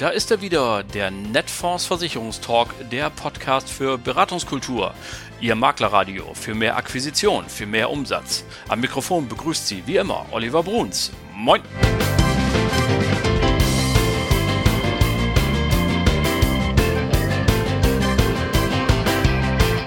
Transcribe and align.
da 0.00 0.08
ist 0.08 0.30
er 0.30 0.40
wieder, 0.40 0.82
der 0.82 1.10
Netfonds 1.10 1.84
Versicherungstalk, 1.84 2.70
der 2.90 3.10
Podcast 3.10 3.68
für 3.68 3.98
Beratungskultur. 3.98 4.94
Ihr 5.42 5.54
Maklerradio 5.54 6.32
für 6.32 6.54
mehr 6.54 6.78
Akquisition, 6.78 7.46
für 7.46 7.66
mehr 7.66 7.90
Umsatz. 7.90 8.42
Am 8.68 8.80
Mikrofon 8.80 9.28
begrüßt 9.28 9.68
Sie 9.68 9.86
wie 9.86 9.96
immer 9.96 10.24
Oliver 10.30 10.62
Bruns. 10.62 11.12
Moin! 11.34 11.60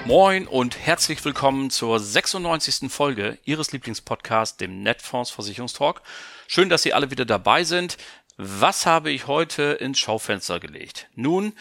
Moin 0.04 0.46
und 0.46 0.78
herzlich 0.78 1.24
willkommen 1.24 1.70
zur 1.70 1.98
96. 1.98 2.88
Folge 2.88 3.38
Ihres 3.44 3.72
Lieblingspodcasts, 3.72 4.58
dem 4.58 4.84
Netfonds 4.84 5.32
Versicherungstalk. 5.32 6.02
Schön, 6.46 6.68
dass 6.68 6.84
Sie 6.84 6.92
alle 6.92 7.10
wieder 7.10 7.24
dabei 7.24 7.64
sind. 7.64 7.96
Was 8.36 8.84
habe 8.84 9.12
ich 9.12 9.28
heute 9.28 9.62
ins 9.62 10.00
Schaufenster 10.00 10.58
gelegt? 10.58 11.08
Nun, 11.14 11.52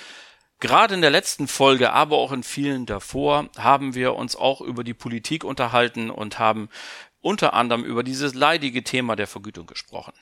gerade 0.59 0.95
in 0.95 1.01
der 1.01 1.11
letzten 1.11 1.47
Folge, 1.47 1.93
aber 1.93 2.17
auch 2.17 2.31
in 2.31 2.41
vielen 2.41 2.87
davor, 2.87 3.49
haben 3.57 3.93
wir 3.93 4.15
uns 4.15 4.35
auch 4.35 4.59
über 4.59 4.83
die 4.83 4.95
Politik 4.95 5.43
unterhalten 5.43 6.09
und 6.09 6.39
haben 6.39 6.69
unter 7.21 7.53
anderem 7.53 7.83
über 7.83 8.01
dieses 8.01 8.33
leidige 8.33 8.83
Thema 8.83 9.15
der 9.15 9.27
Vergütung 9.27 9.67
gesprochen. 9.67 10.13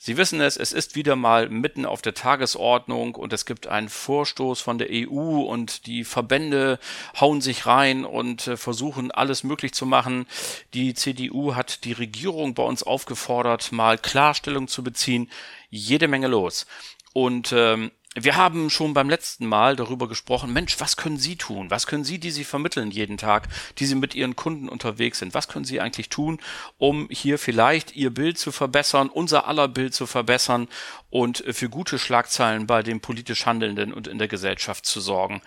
Sie 0.00 0.16
wissen 0.16 0.40
es, 0.40 0.56
es 0.56 0.72
ist 0.72 0.94
wieder 0.94 1.16
mal 1.16 1.48
mitten 1.48 1.84
auf 1.84 2.02
der 2.02 2.14
Tagesordnung 2.14 3.16
und 3.16 3.32
es 3.32 3.46
gibt 3.46 3.66
einen 3.66 3.88
Vorstoß 3.88 4.60
von 4.60 4.78
der 4.78 4.86
EU 4.92 5.40
und 5.40 5.86
die 5.86 6.04
Verbände 6.04 6.78
hauen 7.18 7.40
sich 7.40 7.66
rein 7.66 8.04
und 8.04 8.46
äh, 8.46 8.56
versuchen 8.56 9.10
alles 9.10 9.42
möglich 9.42 9.74
zu 9.74 9.86
machen. 9.86 10.28
Die 10.72 10.94
CDU 10.94 11.56
hat 11.56 11.82
die 11.82 11.94
Regierung 11.94 12.54
bei 12.54 12.62
uns 12.62 12.84
aufgefordert, 12.84 13.72
mal 13.72 13.98
Klarstellung 13.98 14.68
zu 14.68 14.84
beziehen. 14.84 15.28
Jede 15.70 16.08
Menge 16.08 16.28
los. 16.28 16.66
Und 17.12 17.52
ähm, 17.52 17.90
wir 18.14 18.36
haben 18.36 18.70
schon 18.70 18.94
beim 18.94 19.10
letzten 19.10 19.46
Mal 19.46 19.76
darüber 19.76 20.08
gesprochen, 20.08 20.52
Mensch, 20.52 20.80
was 20.80 20.96
können 20.96 21.18
Sie 21.18 21.36
tun? 21.36 21.70
Was 21.70 21.86
können 21.86 22.04
Sie, 22.04 22.18
die 22.18 22.30
Sie 22.30 22.44
vermitteln 22.44 22.90
jeden 22.90 23.16
Tag, 23.16 23.48
die 23.78 23.86
Sie 23.86 23.94
mit 23.94 24.14
Ihren 24.14 24.34
Kunden 24.34 24.68
unterwegs 24.68 25.18
sind? 25.18 25.34
Was 25.34 25.46
können 25.48 25.64
Sie 25.64 25.80
eigentlich 25.80 26.08
tun, 26.08 26.40
um 26.78 27.08
hier 27.10 27.38
vielleicht 27.38 27.94
Ihr 27.94 28.10
Bild 28.10 28.38
zu 28.38 28.50
verbessern, 28.50 29.08
unser 29.08 29.46
aller 29.46 29.68
Bild 29.68 29.94
zu 29.94 30.06
verbessern 30.06 30.68
und 31.10 31.44
für 31.50 31.68
gute 31.68 31.98
Schlagzeilen 31.98 32.66
bei 32.66 32.82
den 32.82 33.00
politisch 33.00 33.46
Handelnden 33.46 33.92
und 33.92 34.08
in 34.08 34.18
der 34.18 34.28
Gesellschaft 34.28 34.86
zu 34.86 35.00
sorgen? 35.00 35.42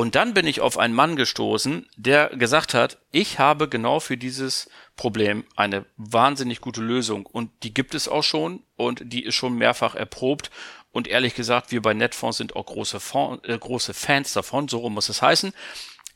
Und 0.00 0.14
dann 0.14 0.32
bin 0.32 0.46
ich 0.46 0.62
auf 0.62 0.78
einen 0.78 0.94
Mann 0.94 1.14
gestoßen, 1.14 1.86
der 1.94 2.30
gesagt 2.30 2.72
hat, 2.72 2.96
ich 3.12 3.38
habe 3.38 3.68
genau 3.68 4.00
für 4.00 4.16
dieses 4.16 4.70
Problem 4.96 5.44
eine 5.56 5.84
wahnsinnig 5.98 6.62
gute 6.62 6.80
Lösung 6.80 7.26
und 7.26 7.50
die 7.64 7.74
gibt 7.74 7.94
es 7.94 8.08
auch 8.08 8.22
schon 8.22 8.62
und 8.76 9.02
die 9.04 9.22
ist 9.22 9.34
schon 9.34 9.56
mehrfach 9.56 9.94
erprobt 9.94 10.50
und 10.90 11.06
ehrlich 11.06 11.34
gesagt, 11.34 11.70
wir 11.70 11.82
bei 11.82 11.92
Netfonds 11.92 12.38
sind 12.38 12.56
auch 12.56 12.64
große, 12.64 12.98
Fonds, 12.98 13.46
äh, 13.46 13.58
große 13.58 13.92
Fans 13.92 14.32
davon, 14.32 14.68
so 14.68 14.78
rum 14.78 14.94
muss 14.94 15.10
es 15.10 15.20
heißen. 15.20 15.52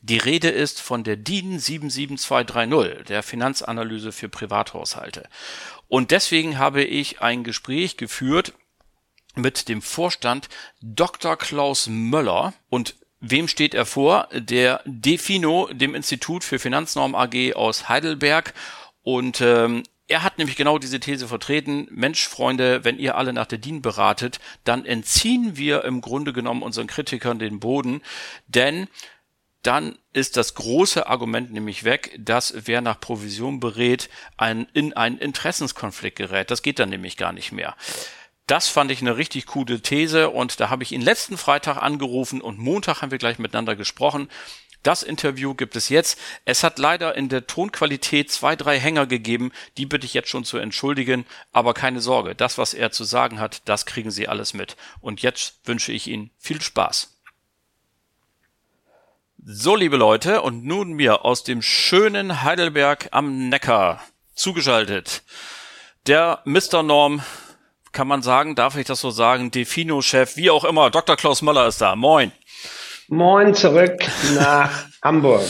Die 0.01 0.17
Rede 0.17 0.49
ist 0.49 0.81
von 0.81 1.03
der 1.03 1.15
DIN 1.15 1.59
77230, 1.59 3.05
der 3.05 3.21
Finanzanalyse 3.21 4.11
für 4.11 4.29
Privathaushalte. 4.29 5.29
Und 5.87 6.09
deswegen 6.09 6.57
habe 6.57 6.83
ich 6.83 7.21
ein 7.21 7.43
Gespräch 7.43 7.97
geführt 7.97 8.53
mit 9.35 9.69
dem 9.69 9.83
Vorstand 9.83 10.49
Dr. 10.81 11.37
Klaus 11.37 11.85
Möller 11.85 12.55
und 12.69 12.95
Wem 13.27 13.47
steht 13.47 13.73
er 13.73 13.87
vor? 13.87 14.27
Der 14.33 14.81
Defino, 14.85 15.67
dem 15.71 15.95
Institut 15.95 16.43
für 16.43 16.59
Finanznorm 16.59 17.15
AG 17.15 17.55
aus 17.55 17.89
Heidelberg. 17.89 18.53
Und 19.01 19.41
ähm, 19.41 19.81
er 20.07 20.21
hat 20.21 20.37
nämlich 20.37 20.55
genau 20.55 20.77
diese 20.77 20.99
These 20.99 21.27
vertreten, 21.27 21.87
Mensch, 21.89 22.27
Freunde, 22.27 22.83
wenn 22.83 22.99
ihr 22.99 23.15
alle 23.17 23.33
nach 23.33 23.47
der 23.47 23.57
DIN 23.57 23.81
beratet, 23.81 24.39
dann 24.63 24.85
entziehen 24.85 25.57
wir 25.57 25.83
im 25.85 26.01
Grunde 26.01 26.33
genommen 26.33 26.61
unseren 26.61 26.85
Kritikern 26.85 27.39
den 27.39 27.59
Boden, 27.59 28.01
denn 28.47 28.87
dann 29.63 29.97
ist 30.13 30.37
das 30.37 30.53
große 30.53 31.07
Argument 31.07 31.51
nämlich 31.51 31.83
weg, 31.83 32.15
dass 32.19 32.53
wer 32.67 32.81
nach 32.81 32.99
Provision 32.99 33.59
berät, 33.59 34.09
ein, 34.37 34.67
in 34.73 34.93
einen 34.93 35.17
Interessenskonflikt 35.17 36.17
gerät. 36.17 36.51
Das 36.51 36.61
geht 36.61 36.77
dann 36.77 36.89
nämlich 36.89 37.17
gar 37.17 37.33
nicht 37.33 37.51
mehr. 37.51 37.75
Das 38.47 38.67
fand 38.67 38.91
ich 38.91 39.01
eine 39.01 39.17
richtig 39.17 39.47
coole 39.47 39.81
These 39.81 40.29
und 40.29 40.59
da 40.59 40.69
habe 40.69 40.83
ich 40.83 40.91
ihn 40.91 41.01
letzten 41.01 41.37
Freitag 41.37 41.77
angerufen 41.77 42.41
und 42.41 42.59
Montag 42.59 43.01
haben 43.01 43.11
wir 43.11 43.17
gleich 43.17 43.39
miteinander 43.39 43.75
gesprochen. 43.75 44.29
Das 44.83 45.01
Interview 45.01 45.55
gibt 45.55 45.75
es 45.75 45.89
jetzt. 45.89 46.19
Es 46.45 46.63
hat 46.63 46.77
leider 46.77 47.15
in 47.15 47.27
der 47.27 47.47
Tonqualität 47.47 48.31
zwei, 48.31 48.55
drei 48.55 48.79
Hänger 48.79 49.07
gegeben. 49.07 49.51
Die 49.77 49.87
bitte 49.87 50.05
ich 50.05 50.13
jetzt 50.13 50.29
schon 50.29 50.45
zu 50.45 50.59
entschuldigen. 50.59 51.25
Aber 51.51 51.73
keine 51.73 52.01
Sorge, 52.01 52.35
das, 52.35 52.59
was 52.59 52.75
er 52.75 52.91
zu 52.91 53.03
sagen 53.03 53.39
hat, 53.39 53.63
das 53.65 53.87
kriegen 53.87 54.11
Sie 54.11 54.27
alles 54.27 54.53
mit. 54.53 54.75
Und 55.01 55.23
jetzt 55.23 55.55
wünsche 55.65 55.91
ich 55.91 56.05
Ihnen 56.05 56.29
viel 56.37 56.61
Spaß. 56.61 57.17
So, 59.43 59.75
liebe 59.75 59.97
Leute, 59.97 60.43
und 60.43 60.63
nun 60.65 60.93
mir 60.93 61.25
aus 61.25 61.43
dem 61.43 61.63
schönen 61.63 62.43
Heidelberg 62.43 63.09
am 63.09 63.49
Neckar 63.49 64.03
zugeschaltet. 64.35 65.23
Der 66.05 66.43
Mr. 66.45 66.83
Norm, 66.83 67.23
kann 67.95 68.07
man 68.07 68.21
sagen, 68.21 68.53
darf 68.53 68.75
ich 68.75 68.85
das 68.85 68.99
so 68.99 69.09
sagen, 69.09 69.49
Defino-Chef, 69.49 70.35
wie 70.35 70.51
auch 70.51 70.65
immer, 70.65 70.91
Dr. 70.91 71.15
Klaus 71.15 71.41
Möller 71.41 71.65
ist 71.65 71.81
da. 71.81 71.95
Moin. 71.95 72.31
Moin 73.07 73.55
zurück 73.55 74.05
nach 74.35 74.69
Hamburg. 75.01 75.45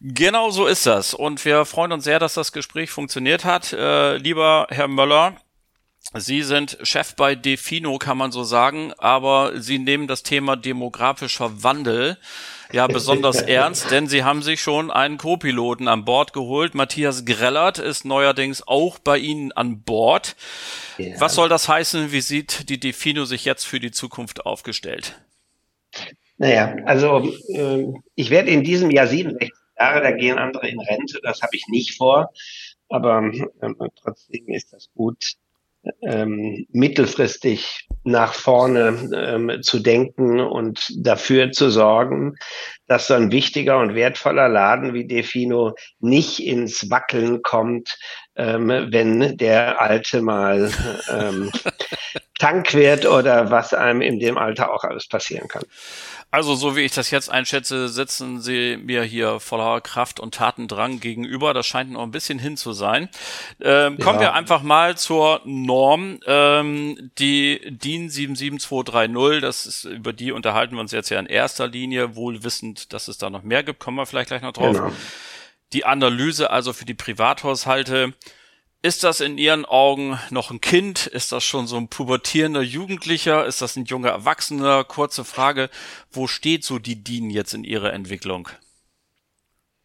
Genau 0.00 0.50
so 0.50 0.66
ist 0.66 0.86
das. 0.86 1.14
Und 1.14 1.44
wir 1.44 1.64
freuen 1.64 1.92
uns 1.92 2.04
sehr, 2.04 2.18
dass 2.18 2.34
das 2.34 2.50
Gespräch 2.52 2.90
funktioniert 2.90 3.44
hat. 3.44 3.72
Äh, 3.72 4.16
lieber 4.16 4.66
Herr 4.70 4.88
Möller, 4.88 5.36
Sie 6.14 6.42
sind 6.42 6.78
Chef 6.82 7.14
bei 7.14 7.34
Defino, 7.34 7.98
kann 7.98 8.18
man 8.18 8.32
so 8.32 8.42
sagen, 8.42 8.92
aber 8.98 9.60
Sie 9.60 9.78
nehmen 9.78 10.08
das 10.08 10.22
Thema 10.22 10.56
demografischer 10.56 11.62
Wandel 11.62 12.18
ja 12.72 12.86
besonders 12.86 13.42
ernst, 13.42 13.90
denn 13.90 14.06
Sie 14.06 14.24
haben 14.24 14.42
sich 14.42 14.60
schon 14.60 14.90
einen 14.90 15.18
Co-Piloten 15.18 15.88
an 15.88 16.04
Bord 16.04 16.32
geholt. 16.32 16.74
Matthias 16.74 17.24
Grellert 17.24 17.78
ist 17.78 18.04
neuerdings 18.04 18.66
auch 18.66 18.98
bei 18.98 19.18
Ihnen 19.18 19.52
an 19.52 19.82
Bord. 19.82 20.36
Ja. 20.98 21.20
Was 21.20 21.34
soll 21.34 21.48
das 21.48 21.68
heißen? 21.68 22.12
Wie 22.12 22.20
sieht 22.20 22.68
die 22.68 22.80
Defino 22.80 23.24
sich 23.24 23.44
jetzt 23.44 23.64
für 23.64 23.80
die 23.80 23.90
Zukunft 23.90 24.46
aufgestellt? 24.46 25.20
Naja, 26.38 26.76
also 26.86 27.32
äh, 27.48 27.84
ich 28.14 28.30
werde 28.30 28.50
in 28.50 28.64
diesem 28.64 28.90
Jahr 28.90 29.06
67 29.06 29.52
Jahre, 29.78 30.00
da 30.00 30.12
gehen 30.12 30.38
andere 30.38 30.68
in 30.68 30.80
Rente, 30.80 31.20
das 31.22 31.42
habe 31.42 31.56
ich 31.56 31.66
nicht 31.68 31.96
vor, 31.96 32.30
aber 32.88 33.30
äh, 33.32 33.88
trotzdem 34.00 34.48
ist 34.48 34.72
das 34.72 34.88
gut, 34.94 35.34
ähm, 36.02 36.66
mittelfristig 36.72 37.88
nach 38.04 38.34
vorne 38.34 39.10
ähm, 39.14 39.62
zu 39.62 39.78
denken 39.78 40.40
und 40.40 40.92
dafür 40.96 41.52
zu 41.52 41.70
sorgen, 41.70 42.36
dass 42.86 43.06
so 43.06 43.14
ein 43.14 43.32
wichtiger 43.32 43.78
und 43.78 43.94
wertvoller 43.94 44.48
Laden 44.48 44.94
wie 44.94 45.06
Defino 45.06 45.74
nicht 46.00 46.44
ins 46.44 46.90
Wackeln 46.90 47.42
kommt, 47.42 47.96
ähm, 48.36 48.68
wenn 48.90 49.36
der 49.36 49.80
Alte 49.80 50.22
mal 50.22 50.70
ähm, 51.10 51.50
Tank 52.38 52.74
wird 52.74 53.06
oder 53.06 53.50
was 53.50 53.72
einem 53.72 54.00
in 54.00 54.18
dem 54.18 54.36
Alter 54.36 54.72
auch 54.72 54.84
alles 54.84 55.06
passieren 55.06 55.48
kann. 55.48 55.62
Also, 56.32 56.54
so 56.54 56.76
wie 56.76 56.80
ich 56.80 56.92
das 56.92 57.10
jetzt 57.10 57.30
einschätze, 57.30 57.90
sitzen 57.90 58.40
Sie 58.40 58.78
mir 58.78 59.02
hier 59.02 59.38
voller 59.38 59.82
Kraft 59.82 60.18
und 60.18 60.32
Tatendrang 60.32 60.98
gegenüber. 60.98 61.52
Das 61.52 61.66
scheint 61.66 61.90
noch 61.90 62.02
ein 62.02 62.10
bisschen 62.10 62.38
hin 62.38 62.56
zu 62.56 62.72
sein. 62.72 63.10
Ähm, 63.60 63.96
ja. 63.98 64.04
Kommen 64.04 64.18
wir 64.18 64.32
einfach 64.32 64.62
mal 64.62 64.96
zur 64.96 65.42
Norm. 65.44 66.20
Ähm, 66.26 67.10
die 67.18 67.60
DIN 67.68 68.08
77230, 68.08 69.42
das 69.42 69.66
ist, 69.66 69.84
über 69.84 70.14
die 70.14 70.32
unterhalten 70.32 70.74
wir 70.74 70.80
uns 70.80 70.92
jetzt 70.92 71.10
ja 71.10 71.20
in 71.20 71.26
erster 71.26 71.68
Linie, 71.68 72.16
wohl 72.16 72.42
wissend, 72.42 72.94
dass 72.94 73.08
es 73.08 73.18
da 73.18 73.28
noch 73.28 73.42
mehr 73.42 73.62
gibt. 73.62 73.78
Kommen 73.78 73.98
wir 73.98 74.06
vielleicht 74.06 74.28
gleich 74.28 74.40
noch 74.40 74.54
drauf. 74.54 74.78
Genau. 74.78 74.92
Die 75.74 75.84
Analyse 75.84 76.50
also 76.50 76.72
für 76.72 76.86
die 76.86 76.94
Privathaushalte 76.94 78.14
ist 78.82 79.04
das 79.04 79.20
in 79.20 79.38
Ihren 79.38 79.64
Augen 79.64 80.18
noch 80.30 80.50
ein 80.50 80.60
Kind? 80.60 81.06
Ist 81.06 81.30
das 81.30 81.44
schon 81.44 81.68
so 81.68 81.76
ein 81.76 81.86
pubertierender 81.86 82.62
Jugendlicher? 82.62 83.46
Ist 83.46 83.62
das 83.62 83.76
ein 83.76 83.84
junger 83.84 84.10
Erwachsener? 84.10 84.82
Kurze 84.82 85.24
Frage. 85.24 85.70
Wo 86.10 86.26
steht 86.26 86.64
so 86.64 86.80
die 86.80 87.02
DIN 87.02 87.30
jetzt 87.30 87.54
in 87.54 87.62
ihrer 87.62 87.92
Entwicklung? 87.92 88.48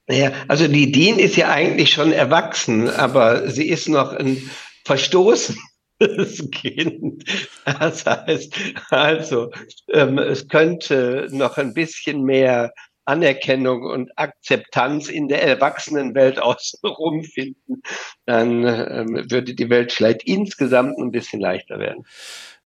Naja, 0.07 0.31
also 0.47 0.67
die 0.67 0.91
DIN 0.91 1.19
ist 1.19 1.35
ja 1.35 1.49
eigentlich 1.49 1.91
schon 1.91 2.11
erwachsen, 2.11 2.89
aber 2.89 3.51
sie 3.51 3.67
ist 3.67 3.87
noch 3.87 4.13
ein 4.13 4.49
verstoßenes 4.85 5.59
Kind. 6.51 7.23
Das 7.65 8.03
heißt, 8.05 8.55
also, 8.89 9.51
ähm, 9.93 10.17
es 10.17 10.47
könnte 10.47 11.27
noch 11.31 11.57
ein 11.57 11.73
bisschen 11.75 12.23
mehr 12.23 12.73
Anerkennung 13.07 13.83
und 13.83 14.11
Akzeptanz 14.17 15.07
in 15.07 15.27
der 15.27 15.43
Erwachsenenwelt 15.43 16.39
außenrum 16.41 17.23
finden, 17.23 17.81
dann 18.25 18.63
ähm, 18.65 19.31
würde 19.31 19.53
die 19.53 19.69
Welt 19.69 19.91
vielleicht 19.91 20.23
insgesamt 20.23 20.97
ein 20.97 21.11
bisschen 21.11 21.39
leichter 21.39 21.79
werden. 21.79 22.05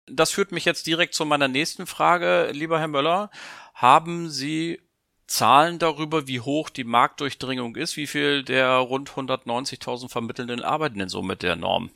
Das 0.05 0.31
führt 0.31 0.51
mich 0.51 0.65
jetzt 0.65 0.87
direkt 0.87 1.13
zu 1.13 1.25
meiner 1.25 1.47
nächsten 1.47 1.85
Frage, 1.85 2.49
lieber 2.51 2.79
Herr 2.79 2.87
Möller. 2.87 3.29
Haben 3.75 4.29
Sie 4.29 4.79
Zahlen 5.27 5.77
darüber, 5.77 6.27
wie 6.27 6.39
hoch 6.39 6.69
die 6.69 6.83
Marktdurchdringung 6.83 7.75
ist? 7.75 7.97
Wie 7.97 8.07
viel 8.07 8.43
der 8.43 8.77
rund 8.77 9.11
190.000 9.11 10.09
Vermittelnden 10.09 10.63
arbeiten 10.63 10.97
denn 10.97 11.09
so 11.09 11.21
mit 11.21 11.43
der 11.43 11.55
Norm? 11.55 11.91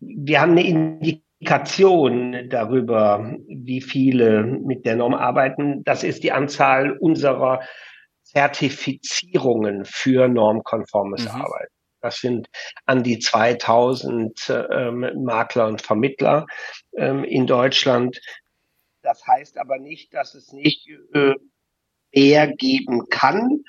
Wir 0.00 0.40
haben 0.40 0.52
eine 0.52 0.66
Indikation 1.40 2.48
darüber, 2.48 3.36
wie 3.46 3.80
viele 3.80 4.42
mit 4.42 4.84
der 4.84 4.96
Norm 4.96 5.14
arbeiten, 5.14 5.84
das 5.84 6.02
ist 6.02 6.24
die 6.24 6.32
Anzahl 6.32 6.96
unserer 6.98 7.60
Zertifizierungen 8.22 9.84
für 9.84 10.28
normkonformes 10.28 11.24
mhm. 11.24 11.40
Arbeiten. 11.40 11.72
Das 12.00 12.18
sind 12.18 12.48
an 12.86 13.02
die 13.02 13.18
2000 13.18 14.66
ähm, 14.70 15.10
Makler 15.24 15.66
und 15.66 15.82
Vermittler 15.82 16.46
ähm, 16.96 17.24
in 17.24 17.46
Deutschland. 17.46 18.20
Das 19.02 19.26
heißt 19.26 19.58
aber 19.58 19.78
nicht, 19.78 20.14
dass 20.14 20.34
es 20.34 20.52
nicht 20.52 20.88
äh, 21.14 21.34
mehr 22.12 22.52
geben 22.52 23.08
kann, 23.10 23.62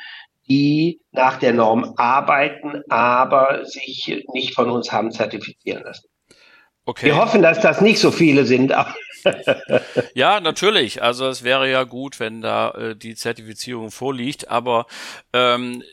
die 0.47 1.01
nach 1.11 1.37
der 1.37 1.53
Norm 1.53 1.93
arbeiten, 1.97 2.81
aber 2.89 3.65
sich 3.65 4.23
nicht 4.33 4.55
von 4.55 4.69
uns 4.71 4.91
haben 4.91 5.11
zertifizieren 5.11 5.83
lassen. 5.83 6.08
Okay. 6.89 7.05
Wir 7.05 7.17
hoffen, 7.17 7.43
dass 7.43 7.59
das 7.59 7.81
nicht 7.81 7.99
so 7.99 8.09
viele 8.09 8.45
sind. 8.45 8.73
ja, 10.15 10.39
natürlich. 10.39 11.03
Also 11.03 11.27
es 11.27 11.43
wäre 11.43 11.69
ja 11.69 11.83
gut, 11.83 12.19
wenn 12.19 12.41
da 12.41 12.71
äh, 12.71 12.95
die 12.95 13.13
Zertifizierung 13.13 13.91
vorliegt, 13.91 14.49
aber 14.49 14.87
ähm, 15.31 15.83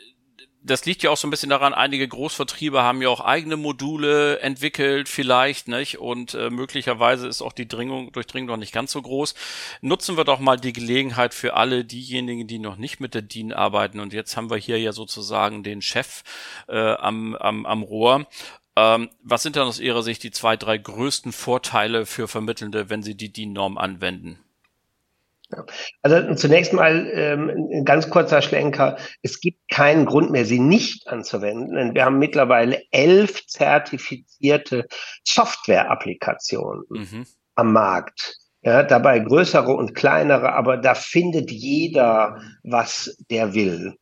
das 0.63 0.87
liegt 0.87 1.03
ja 1.03 1.11
auch 1.11 1.19
so 1.19 1.29
ein 1.29 1.31
bisschen 1.31 1.51
daran, 1.51 1.75
einige 1.75 2.09
Großvertriebe 2.09 2.83
haben 2.83 3.03
ja 3.03 3.11
auch 3.11 3.21
eigene 3.21 3.59
Module 3.59 4.39
entwickelt, 4.39 5.11
vielleicht, 5.11 5.69
nicht? 5.69 5.99
Und 5.99 6.33
äh, 6.33 6.49
möglicherweise 6.49 7.29
ist 7.29 7.43
auch 7.43 7.53
die 7.53 7.69
Dringung, 7.69 8.11
Durchdringung 8.13 8.49
noch 8.49 8.57
nicht 8.57 8.73
ganz 8.73 8.91
so 8.91 9.03
groß. 9.03 9.35
Nutzen 9.83 10.17
wir 10.17 10.25
doch 10.25 10.41
mal 10.41 10.57
die 10.57 10.73
Gelegenheit 10.73 11.35
für 11.35 11.53
alle 11.55 11.85
diejenigen, 11.85 12.47
die 12.47 12.59
noch 12.59 12.79
nicht 12.79 13.01
mit 13.01 13.13
der 13.13 13.21
DIN 13.21 13.53
arbeiten. 13.53 14.01
Und 14.01 14.15
jetzt 14.15 14.35
haben 14.39 14.49
wir 14.49 14.57
hier 14.57 14.81
ja 14.81 14.93
sozusagen 14.93 15.63
den 15.63 15.83
Chef 15.83 16.23
äh, 16.69 16.95
am, 16.95 17.37
am, 17.37 17.67
am 17.67 17.83
Rohr. 17.83 18.27
Ähm, 18.77 19.09
was 19.23 19.43
sind 19.43 19.57
dann 19.57 19.67
aus 19.67 19.81
Ihrer 19.81 20.03
Sicht 20.03 20.23
die 20.23 20.31
zwei, 20.31 20.57
drei 20.57 20.77
größten 20.77 21.33
Vorteile 21.33 22.05
für 22.05 22.29
Vermittelnde, 22.29 22.91
wenn 22.91 23.03
sie 23.03 23.17
die 23.17 23.33
DIN-Norm 23.33 23.79
anwenden? 23.79 24.39
Also 26.03 26.35
zunächst 26.35 26.73
mal 26.73 27.09
ähm, 27.13 27.69
ein 27.73 27.85
ganz 27.85 28.11
kurzer 28.11 28.43
Schlenker. 28.43 28.99
Es 29.23 29.41
gibt 29.41 29.69
keinen 29.71 30.05
Grund 30.05 30.31
mehr, 30.31 30.45
sie 30.45 30.59
nicht 30.59 31.07
anzuwenden. 31.07 31.95
Wir 31.95 32.05
haben 32.05 32.19
mittlerweile 32.19 32.83
elf 32.91 33.47
zertifizierte 33.47 34.87
Software-Applikationen 35.25 36.85
mhm. 36.89 37.27
am 37.55 37.73
Markt. 37.73 38.39
Ja, 38.63 38.83
dabei 38.83 39.21
größere 39.21 39.73
und 39.73 39.95
kleinere, 39.95 40.53
aber 40.53 40.77
da 40.77 40.97
findet 40.97 41.53
jeder, 41.53 42.41
was 42.65 43.17
der 43.31 43.55
will. 43.55 43.97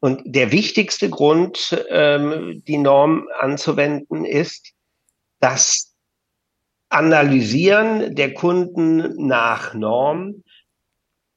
Und 0.00 0.22
der 0.24 0.52
wichtigste 0.52 1.10
Grund, 1.10 1.84
ähm, 1.88 2.62
die 2.66 2.78
Norm 2.78 3.28
anzuwenden, 3.38 4.24
ist, 4.24 4.72
das 5.40 5.94
Analysieren 6.90 8.14
der 8.14 8.32
Kunden 8.32 9.26
nach 9.26 9.74
Norm 9.74 10.42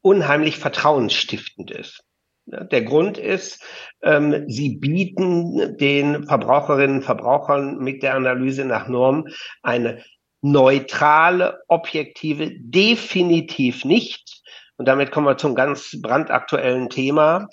unheimlich 0.01 0.57
vertrauensstiftend 0.57 1.71
ist. 1.71 2.03
Der 2.45 2.81
Grund 2.83 3.17
ist, 3.17 3.63
ähm, 4.01 4.45
sie 4.47 4.77
bieten 4.77 5.77
den 5.77 6.25
Verbraucherinnen 6.25 6.97
und 6.97 7.03
Verbrauchern 7.03 7.77
mit 7.79 8.01
der 8.01 8.15
Analyse 8.15 8.65
nach 8.65 8.87
Norm 8.87 9.27
eine 9.61 10.03
neutrale, 10.41 11.61
objektive, 11.67 12.51
definitiv 12.59 13.85
nicht, 13.85 14.41
und 14.77 14.87
damit 14.87 15.11
kommen 15.11 15.27
wir 15.27 15.37
zum 15.37 15.53
ganz 15.53 15.95
brandaktuellen 16.01 16.89
Thema, 16.89 17.47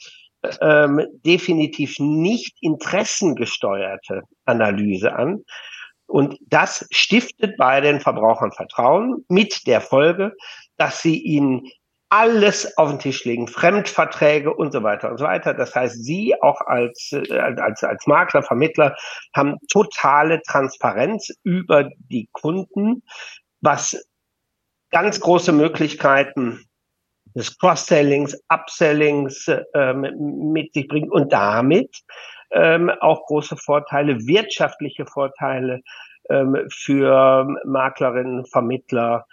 ähm, 0.61 1.05
definitiv 1.25 1.99
nicht 1.99 2.56
interessengesteuerte 2.61 4.23
Analyse 4.44 5.14
an. 5.14 5.44
Und 6.06 6.38
das 6.46 6.87
stiftet 6.90 7.56
bei 7.58 7.81
den 7.81 8.00
Verbrauchern 8.00 8.52
Vertrauen 8.52 9.25
mit 9.29 9.67
der 9.67 9.81
Folge, 9.81 10.32
dass 10.76 11.02
sie 11.02 11.19
ihnen 11.19 11.69
alles 12.11 12.79
auf 12.79 12.88
den 12.88 12.99
Tisch 12.99 13.25
legen, 13.25 13.49
Fremdverträge 13.49 14.55
und 14.55 14.73
so 14.73 14.82
weiter 14.82 15.11
und 15.11 15.19
so 15.19 15.25
weiter. 15.25 15.52
Das 15.52 15.75
heißt, 15.75 16.02
Sie 16.02 16.35
auch 16.40 16.61
als, 16.62 17.12
äh, 17.12 17.38
als, 17.38 17.85
als 17.85 18.06
Makler, 18.06 18.43
Vermittler 18.43 18.96
haben 19.35 19.56
totale 19.70 20.40
Transparenz 20.43 21.29
über 21.43 21.90
die 21.99 22.29
Kunden, 22.32 23.02
was 23.61 24.02
ganz 24.90 25.20
große 25.20 25.52
Möglichkeiten 25.52 26.68
des 27.35 27.59
Cross-Sellings, 27.59 28.39
Upsellings 28.49 29.51
ähm, 29.75 30.07
mit 30.53 30.73
sich 30.73 30.89
bringt 30.89 31.11
und 31.11 31.33
damit 31.33 32.03
ähm, 32.51 32.91
auch 33.01 33.27
große 33.27 33.57
Vorteile, 33.57 34.27
wirtschaftliche 34.27 35.07
Vorteile 35.07 35.81
ähm, 36.31 36.57
für 36.71 37.47
Maklerinnen, 37.65 38.47
Vermittler, 38.47 39.27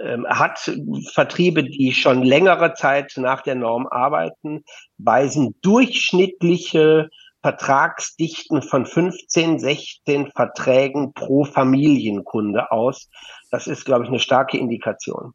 ähm, 0.00 0.26
hat 0.26 0.70
Vertriebe, 1.12 1.64
die 1.64 1.92
schon 1.92 2.22
längere 2.22 2.74
Zeit 2.74 3.12
nach 3.16 3.42
der 3.42 3.56
Norm 3.56 3.86
arbeiten, 3.86 4.64
weisen 4.96 5.54
durchschnittliche 5.60 7.10
Vertragsdichten 7.42 8.62
von 8.62 8.86
15, 8.86 9.58
16 9.58 10.30
Verträgen 10.30 11.12
pro 11.12 11.44
Familienkunde 11.44 12.70
aus. 12.70 13.08
Das 13.50 13.66
ist, 13.66 13.84
glaube 13.84 14.04
ich, 14.04 14.08
eine 14.08 14.20
starke 14.20 14.56
Indikation. 14.56 15.34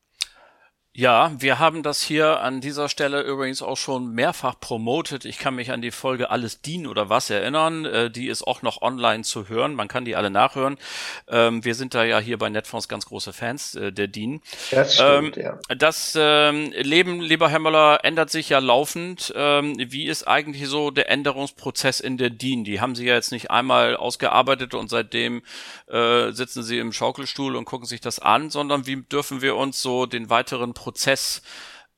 Ja, 0.99 1.31
wir 1.38 1.59
haben 1.59 1.83
das 1.83 2.01
hier 2.01 2.39
an 2.39 2.59
dieser 2.59 2.89
Stelle 2.89 3.21
übrigens 3.21 3.61
auch 3.61 3.77
schon 3.77 4.13
mehrfach 4.13 4.59
promotet. 4.59 5.25
Ich 5.25 5.38
kann 5.38 5.53
mich 5.53 5.69
an 5.69 5.79
die 5.79 5.91
Folge 5.91 6.31
Alles 6.31 6.61
dienen 6.61 6.88
oder 6.88 7.07
was 7.07 7.29
erinnern. 7.29 7.85
Äh, 7.85 8.09
die 8.09 8.27
ist 8.27 8.41
auch 8.41 8.63
noch 8.63 8.81
online 8.81 9.23
zu 9.23 9.47
hören. 9.47 9.75
Man 9.75 9.89
kann 9.89 10.05
die 10.05 10.15
alle 10.15 10.31
nachhören. 10.31 10.79
Ähm, 11.27 11.63
wir 11.63 11.75
sind 11.75 11.94
da 11.94 12.03
ja 12.03 12.17
hier 12.17 12.39
bei 12.39 12.49
Netfonds 12.49 12.88
ganz 12.88 13.05
große 13.05 13.31
Fans 13.31 13.75
äh, 13.75 13.94
der 13.94 14.07
DIN. 14.07 14.41
Das 14.71 14.95
stimmt, 14.95 15.38
ähm, 15.38 15.44
ja. 15.44 15.59
Das 15.77 16.17
ähm, 16.19 16.71
Leben, 16.75 17.21
lieber 17.21 17.50
Herr 17.50 17.59
Möller, 17.59 18.00
ändert 18.03 18.31
sich 18.31 18.50
ja 18.50 18.57
laufend. 18.57 19.31
Ähm, 19.35 19.75
wie 19.77 20.07
ist 20.07 20.27
eigentlich 20.27 20.67
so 20.67 20.89
der 20.89 21.11
Änderungsprozess 21.11 22.00
in 22.00 22.17
der 22.17 22.31
DIN? 22.31 22.63
Die 22.63 22.81
haben 22.81 22.95
Sie 22.95 23.05
ja 23.05 23.13
jetzt 23.13 23.31
nicht 23.31 23.51
einmal 23.51 23.95
ausgearbeitet 23.95 24.73
und 24.73 24.89
seitdem 24.89 25.43
äh, 25.85 26.31
sitzen 26.31 26.63
Sie 26.63 26.79
im 26.79 26.91
Schaukelstuhl 26.91 27.55
und 27.55 27.65
gucken 27.65 27.85
sich 27.85 28.01
das 28.01 28.17
an, 28.17 28.50
sondern 28.50 28.88
wie 28.88 29.03
dürfen 29.03 29.43
wir 29.43 29.57
uns 29.57 29.79
so 29.79 30.07
den 30.07 30.31
weiteren 30.31 30.73
Prozess 30.73 30.87
Prozess 30.88 31.42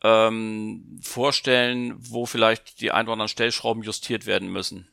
ähm, 0.03 0.99
vorstellen, 1.03 1.93
wo 1.99 2.25
vielleicht 2.25 2.81
die 2.81 2.89
ein 2.89 3.05
oder 3.05 3.13
anderen 3.13 3.29
Stellschrauben 3.29 3.83
justiert 3.83 4.25
werden 4.25 4.51
müssen? 4.51 4.89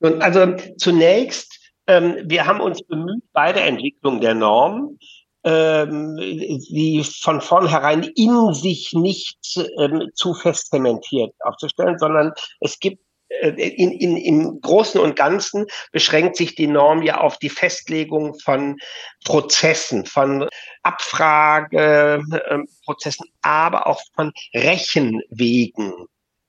Also 0.00 0.56
zunächst, 0.76 1.60
ähm, 1.86 2.16
wir 2.24 2.44
haben 2.44 2.60
uns 2.60 2.82
bemüht 2.82 3.22
bei 3.32 3.52
der 3.52 3.66
Entwicklung 3.66 4.20
der 4.20 4.34
Norm, 4.34 4.98
ähm, 5.44 6.16
die 6.16 7.04
von 7.22 7.40
vornherein 7.40 8.02
in 8.02 8.52
sich 8.52 8.92
nicht 8.94 9.38
ähm, 9.78 10.10
zu 10.14 10.34
fest 10.34 10.70
zementiert 10.70 11.32
aufzustellen, 11.44 12.00
sondern 12.00 12.32
es 12.58 12.80
gibt 12.80 13.00
äh, 13.28 13.50
in, 13.50 13.92
in, 13.92 14.16
im 14.16 14.60
Großen 14.60 15.00
und 15.00 15.16
Ganzen 15.16 15.66
beschränkt 15.92 16.36
sich 16.36 16.54
die 16.54 16.66
Norm 16.66 17.02
ja 17.02 17.20
auf 17.20 17.38
die 17.38 17.48
Festlegung 17.48 18.38
von 18.40 18.76
Prozessen, 19.24 20.06
von 20.06 20.48
Abfrageprozessen, 20.86 23.26
aber 23.42 23.86
auch 23.86 24.00
von 24.14 24.32
Rechenwegen. 24.54 26.06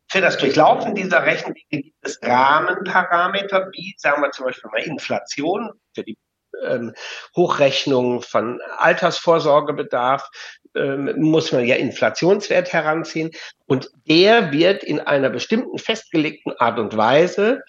Für 0.10 0.22
das 0.22 0.38
Durchlaufen 0.38 0.96
dieser 0.96 1.26
Rechenwege 1.26 1.66
gibt 1.70 1.98
es 2.02 2.18
Rahmenparameter, 2.22 3.70
wie 3.74 3.94
sagen 3.98 4.22
wir 4.22 4.32
zum 4.32 4.46
Beispiel 4.46 4.72
mal 4.72 4.84
Inflation 4.84 5.72
für 5.94 6.04
die 6.04 6.18
ähm, 6.66 6.94
Hochrechnung 7.36 8.22
von 8.22 8.60
Altersvorsorgebedarf, 8.78 10.30
ähm, 10.76 11.14
muss 11.18 11.52
man 11.52 11.66
ja 11.66 11.76
Inflationswert 11.76 12.72
heranziehen. 12.72 13.32
Und 13.66 13.90
der 14.08 14.52
wird 14.52 14.84
in 14.84 15.00
einer 15.00 15.30
bestimmten 15.30 15.78
festgelegten 15.78 16.54
Art 16.58 16.80
und 16.80 16.96
Weise 16.96 17.62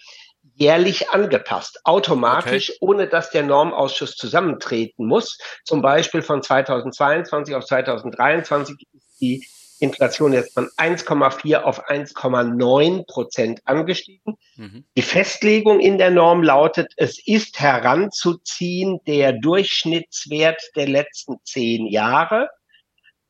jährlich 0.59 1.09
angepasst, 1.09 1.79
automatisch, 1.85 2.69
okay. 2.69 2.77
ohne 2.81 3.07
dass 3.07 3.31
der 3.31 3.43
Normausschuss 3.43 4.15
zusammentreten 4.15 5.07
muss. 5.07 5.39
Zum 5.63 5.81
Beispiel 5.81 6.21
von 6.21 6.43
2022 6.43 7.55
auf 7.55 7.65
2023 7.65 8.75
ist 8.93 9.21
die 9.21 9.47
Inflation 9.79 10.33
jetzt 10.33 10.53
von 10.53 10.69
1,4 10.77 11.61
auf 11.61 11.89
1,9 11.89 13.05
Prozent 13.05 13.61
angestiegen. 13.63 14.35
Mhm. 14.57 14.83
Die 14.97 15.01
Festlegung 15.01 15.79
in 15.79 15.97
der 15.97 16.11
Norm 16.11 16.43
lautet, 16.43 16.91
es 16.97 17.25
ist 17.25 17.59
heranzuziehen 17.61 18.99
der 19.07 19.33
Durchschnittswert 19.33 20.61
der 20.75 20.89
letzten 20.89 21.37
zehn 21.45 21.87
Jahre. 21.87 22.49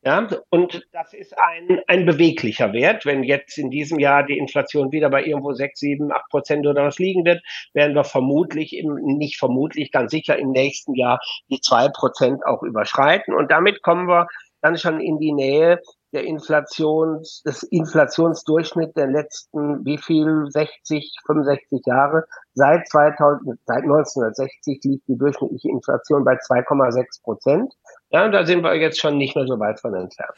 Ja, 0.02 0.26
und 0.48 0.86
das 0.92 1.12
ist 1.12 1.34
ein, 1.38 1.82
ein 1.86 2.06
beweglicher 2.06 2.72
Wert. 2.72 3.04
Wenn 3.04 3.22
jetzt 3.22 3.58
in 3.58 3.68
diesem 3.68 3.98
Jahr 3.98 4.22
die 4.24 4.38
Inflation 4.38 4.92
wieder 4.92 5.10
bei 5.10 5.22
irgendwo 5.22 5.52
sechs, 5.52 5.80
sieben, 5.80 6.10
acht 6.10 6.26
Prozent 6.30 6.66
oder 6.66 6.84
was 6.86 6.98
liegen 6.98 7.26
wird, 7.26 7.42
werden 7.74 7.94
wir 7.94 8.04
vermutlich, 8.04 8.74
im, 8.74 8.94
nicht 8.94 9.38
vermutlich, 9.38 9.92
ganz 9.92 10.10
sicher 10.10 10.38
im 10.38 10.52
nächsten 10.52 10.94
Jahr 10.94 11.20
die 11.50 11.60
zwei 11.60 11.90
Prozent 11.90 12.46
auch 12.46 12.62
überschreiten. 12.62 13.34
Und 13.34 13.50
damit 13.50 13.82
kommen 13.82 14.08
wir 14.08 14.26
dann 14.62 14.78
schon 14.78 15.00
in 15.00 15.18
die 15.18 15.32
Nähe 15.32 15.80
der 16.12 16.24
Inflations, 16.24 17.42
des 17.42 17.62
Inflationsdurchschnitt 17.62 18.96
der 18.96 19.06
letzten, 19.06 19.84
wie 19.84 19.98
viel, 19.98 20.46
60, 20.48 21.14
65 21.26 21.82
Jahre. 21.86 22.24
Seit 22.54 22.88
2000, 22.88 23.58
seit 23.66 23.82
1960 23.82 24.80
liegt 24.84 25.08
die 25.08 25.18
durchschnittliche 25.18 25.68
Inflation 25.68 26.24
bei 26.24 26.34
2,6 26.34 27.22
Prozent. 27.22 27.74
Ja, 28.10 28.24
und 28.24 28.32
da 28.32 28.44
sind 28.44 28.62
wir 28.62 28.74
jetzt 28.74 29.00
schon 29.00 29.18
nicht 29.18 29.36
mehr 29.36 29.46
so 29.46 29.58
weit 29.58 29.80
von 29.80 29.94
entfernt. 29.94 30.34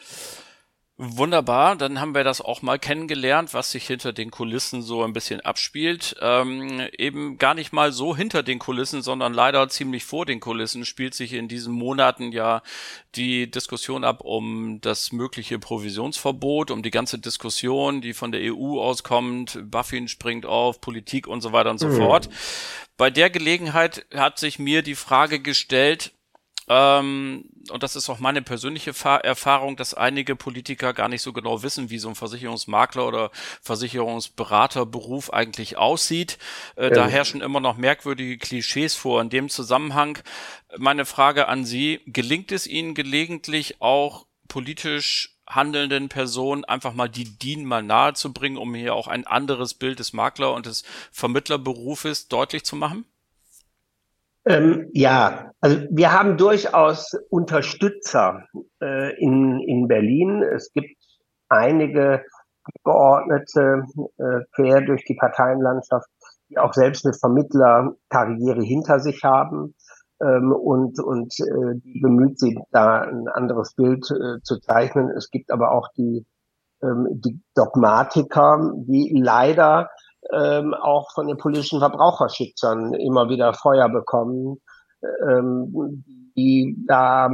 Wunderbar, 0.99 1.75
dann 1.75 2.01
haben 2.01 2.15
wir 2.15 2.23
das 2.23 2.43
auch 2.43 2.63
mal 2.63 2.79
kennengelernt, 2.79 3.55
was 3.55 3.73
sich 3.73 3.87
hinter 3.87 4.13
den 4.13 4.31
Kulissen 4.31 4.83
so 4.83 5.03
ein 5.03 5.15
bisschen 5.15 5.41
abspielt. 5.41 6.15
Ähm, 6.21 6.87
eben 6.97 7.39
gar 7.39 7.55
nicht 7.55 7.73
mal 7.73 7.91
so 7.91 8.15
hinter 8.15 8.45
den 8.45 8.59
Kulissen, 8.59 9.03
sondern 9.03 9.35
leider 9.35 9.69
ziemlich 9.69 10.05
vor 10.05 10.27
den 10.27 10.39
Kulissen 10.39 10.85
spielt 10.85 11.15
sich 11.15 11.33
in 11.33 11.49
diesen 11.49 11.73
Monaten 11.73 12.31
ja 12.31 12.63
die 13.17 13.51
Diskussion 13.51 14.05
ab 14.05 14.21
um 14.21 14.81
das 14.83 15.11
mögliche 15.11 15.59
Provisionsverbot, 15.59 16.71
um 16.71 16.83
die 16.83 16.93
ganze 16.93 17.19
Diskussion, 17.19 18.01
die 18.01 18.13
von 18.13 18.31
der 18.31 18.55
EU 18.55 18.79
auskommt, 18.79 19.59
Buffin 19.65 20.07
springt 20.07 20.45
auf, 20.47 20.81
Politik 20.81 21.27
und 21.27 21.41
so 21.41 21.53
weiter 21.53 21.71
und 21.71 21.79
so 21.79 21.89
mhm. 21.89 21.97
fort. 21.97 22.29
Bei 22.97 23.11
der 23.11 23.31
Gelegenheit 23.31 24.07
hat 24.15 24.39
sich 24.39 24.61
mir 24.61 24.83
die 24.83 24.95
Frage 24.95 25.41
gestellt, 25.41 26.13
ähm, 26.69 27.45
und 27.71 27.83
das 27.83 27.97
ist 27.97 28.09
auch 28.09 28.19
meine 28.19 28.43
persönliche 28.43 28.93
Erfahrung, 29.23 29.77
dass 29.77 29.95
einige 29.95 30.37
Politiker 30.37 30.93
gar 30.93 31.09
nicht 31.09 31.23
so 31.23 31.33
genau 31.33 31.63
wissen, 31.63 31.91
wie 31.91 31.99
so 31.99 32.09
ein 32.09 32.15
Versicherungsmakler 32.15 33.07
oder 33.07 33.31
Versicherungsberaterberuf 33.63 35.33
eigentlich 35.33 35.77
aussieht. 35.77 36.39
Äh, 36.77 36.85
ja. 36.85 36.91
Da 36.91 37.07
herrschen 37.07 37.41
immer 37.41 37.61
noch 37.61 37.77
merkwürdige 37.77 38.39
Klischees 38.39 38.95
vor. 38.95 39.21
In 39.21 39.31
dem 39.31 39.49
Zusammenhang 39.49 40.19
meine 40.77 41.05
Frage 41.05 41.49
an 41.49 41.65
Sie, 41.65 42.01
gelingt 42.07 42.53
es 42.53 42.67
Ihnen 42.67 42.95
gelegentlich 42.95 43.81
auch 43.81 44.27
politisch 44.49 45.37
handelnden 45.49 46.09
Personen 46.09 46.65
einfach 46.65 46.95
mal 46.95 47.09
die 47.09 47.39
DIN 47.39 47.65
mal 47.65 47.83
nahe 47.83 48.15
zu 48.15 48.33
bringen, 48.33 48.57
um 48.57 48.75
hier 48.75 48.95
auch 48.95 49.09
ein 49.09 49.27
anderes 49.27 49.75
Bild 49.75 49.99
des 49.99 50.13
Makler- 50.13 50.55
und 50.55 50.67
des 50.67 50.85
Vermittlerberufes 51.11 52.29
deutlich 52.29 52.65
zu 52.65 52.77
machen? 52.77 53.05
Ähm, 54.45 54.91
ja, 54.93 55.53
also 55.61 55.79
wir 55.91 56.13
haben 56.13 56.37
durchaus 56.37 57.13
Unterstützer 57.31 58.45
äh, 58.81 59.17
in, 59.21 59.61
in 59.61 59.87
Berlin. 59.87 60.43
Es 60.43 60.73
gibt 60.73 60.97
einige 61.49 62.25
Abgeordnete 62.65 63.85
äh, 64.19 64.41
quer 64.55 64.81
durch 64.83 65.05
die 65.05 65.15
Parteienlandschaft, 65.15 66.09
die 66.49 66.59
auch 66.59 66.73
selbst 66.73 67.05
eine 67.07 67.15
Vermittlerkarriere 67.15 68.63
hinter 68.63 68.99
sich 69.01 69.23
haben 69.23 69.75
ähm, 70.21 70.53
und, 70.53 71.01
und 71.01 71.33
äh, 71.41 71.81
die 71.85 72.01
bemüht 72.01 72.39
sind, 72.39 72.61
da 72.71 73.03
ein 73.03 73.29
anderes 73.29 73.75
Bild 73.75 74.11
äh, 74.11 74.41
zu 74.43 74.59
zeichnen. 74.61 75.11
Es 75.11 75.31
gibt 75.31 75.51
aber 75.51 75.73
auch 75.73 75.89
die, 75.97 76.27
ähm, 76.83 77.09
die 77.11 77.41
Dogmatiker, 77.55 78.73
die 78.87 79.13
leider 79.21 79.91
ähm, 80.33 80.75
auch 80.75 81.13
von 81.13 81.27
den 81.27 81.37
politischen 81.37 81.81
Verbraucherschützern 81.81 82.95
immer 82.95 83.29
wieder 83.29 83.55
Feuer 83.55 83.89
bekommen, 83.89 84.61
ähm, 85.29 86.05
die 86.37 86.77
da 86.87 87.29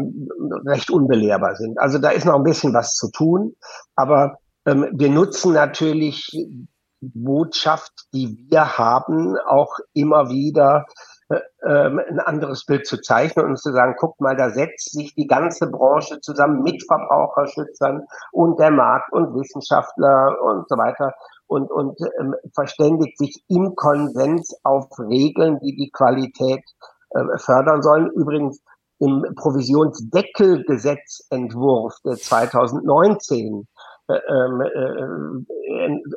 recht 0.66 0.90
unbelehrbar 0.90 1.57
sind. 1.57 1.78
Also 1.78 1.99
da 1.99 2.11
ist 2.11 2.25
noch 2.25 2.35
ein 2.35 2.42
bisschen 2.42 2.75
was 2.75 2.95
zu 2.95 3.11
tun, 3.11 3.54
aber 3.95 4.38
ähm, 4.66 4.88
wir 4.92 5.11
nutzen 5.11 5.52
natürlich 5.52 6.26
die 6.33 6.68
Botschaft, 7.00 7.92
die 8.12 8.47
wir 8.50 8.76
haben, 8.76 9.37
auch 9.47 9.78
immer 9.92 10.30
wieder 10.30 10.87
äh, 11.28 11.40
ähm, 11.62 12.00
ein 12.09 12.21
anderes 12.21 12.64
Bild 12.64 12.87
zu 12.87 13.00
zeichnen 13.00 13.47
und 13.47 13.59
zu 13.59 13.73
sagen, 13.73 13.95
guck 13.99 14.18
mal, 14.21 14.37
da 14.37 14.50
setzt 14.50 14.92
sich 14.92 15.14
die 15.14 15.26
ganze 15.26 15.71
Branche 15.71 16.21
zusammen 16.21 16.62
mit 16.62 16.83
Verbraucherschützern 16.87 18.07
und 18.33 18.59
der 18.59 18.71
Markt 18.71 19.12
und 19.12 19.35
Wissenschaftler 19.35 20.38
und 20.42 20.68
so 20.68 20.76
weiter 20.76 21.12
und, 21.49 21.71
und 21.71 21.99
ähm, 22.21 22.35
verständigt 22.55 23.19
sich 23.19 23.43
im 23.49 23.75
Konsens 23.75 24.55
auf 24.62 24.87
Regeln, 24.99 25.59
die 25.61 25.75
die 25.75 25.90
Qualität 25.90 26.62
äh, 27.11 27.38
fördern 27.38 27.83
sollen. 27.83 28.11
Übrigens 28.11 28.62
im 29.00 29.25
Provisionsdeckelgesetzentwurf 29.37 31.95
der 32.05 32.17
2019 32.17 33.67
äh, 34.09 34.19
ähm, 34.28 34.61
äh, 34.62 34.99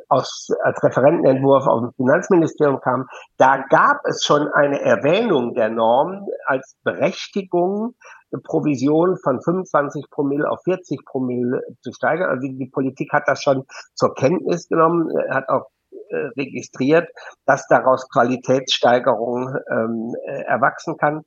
aus, 0.08 0.48
als 0.62 0.82
Referentenentwurf 0.82 1.66
aus 1.66 1.82
dem 1.82 1.92
Finanzministerium 1.94 2.80
kam, 2.80 3.06
da 3.36 3.58
gab 3.68 3.98
es 4.04 4.24
schon 4.24 4.48
eine 4.48 4.80
Erwähnung 4.80 5.52
der 5.54 5.68
Norm 5.68 6.26
als 6.46 6.74
Berechtigung 6.84 7.94
Provision 8.38 9.16
von 9.22 9.40
25 9.40 10.10
Promille 10.10 10.48
auf 10.50 10.62
40 10.64 11.04
Promille 11.04 11.62
zu 11.82 11.92
steigern. 11.92 12.30
Also 12.30 12.48
die 12.48 12.70
Politik 12.70 13.12
hat 13.12 13.24
das 13.26 13.42
schon 13.42 13.64
zur 13.94 14.14
Kenntnis 14.14 14.68
genommen, 14.68 15.10
äh, 15.10 15.30
hat 15.30 15.48
auch 15.48 15.66
äh, 16.10 16.16
registriert, 16.36 17.08
dass 17.46 17.66
daraus 17.68 18.08
Qualitätssteigerung 18.08 19.54
ähm, 19.70 20.14
äh, 20.26 20.42
erwachsen 20.42 20.96
kann. 20.96 21.22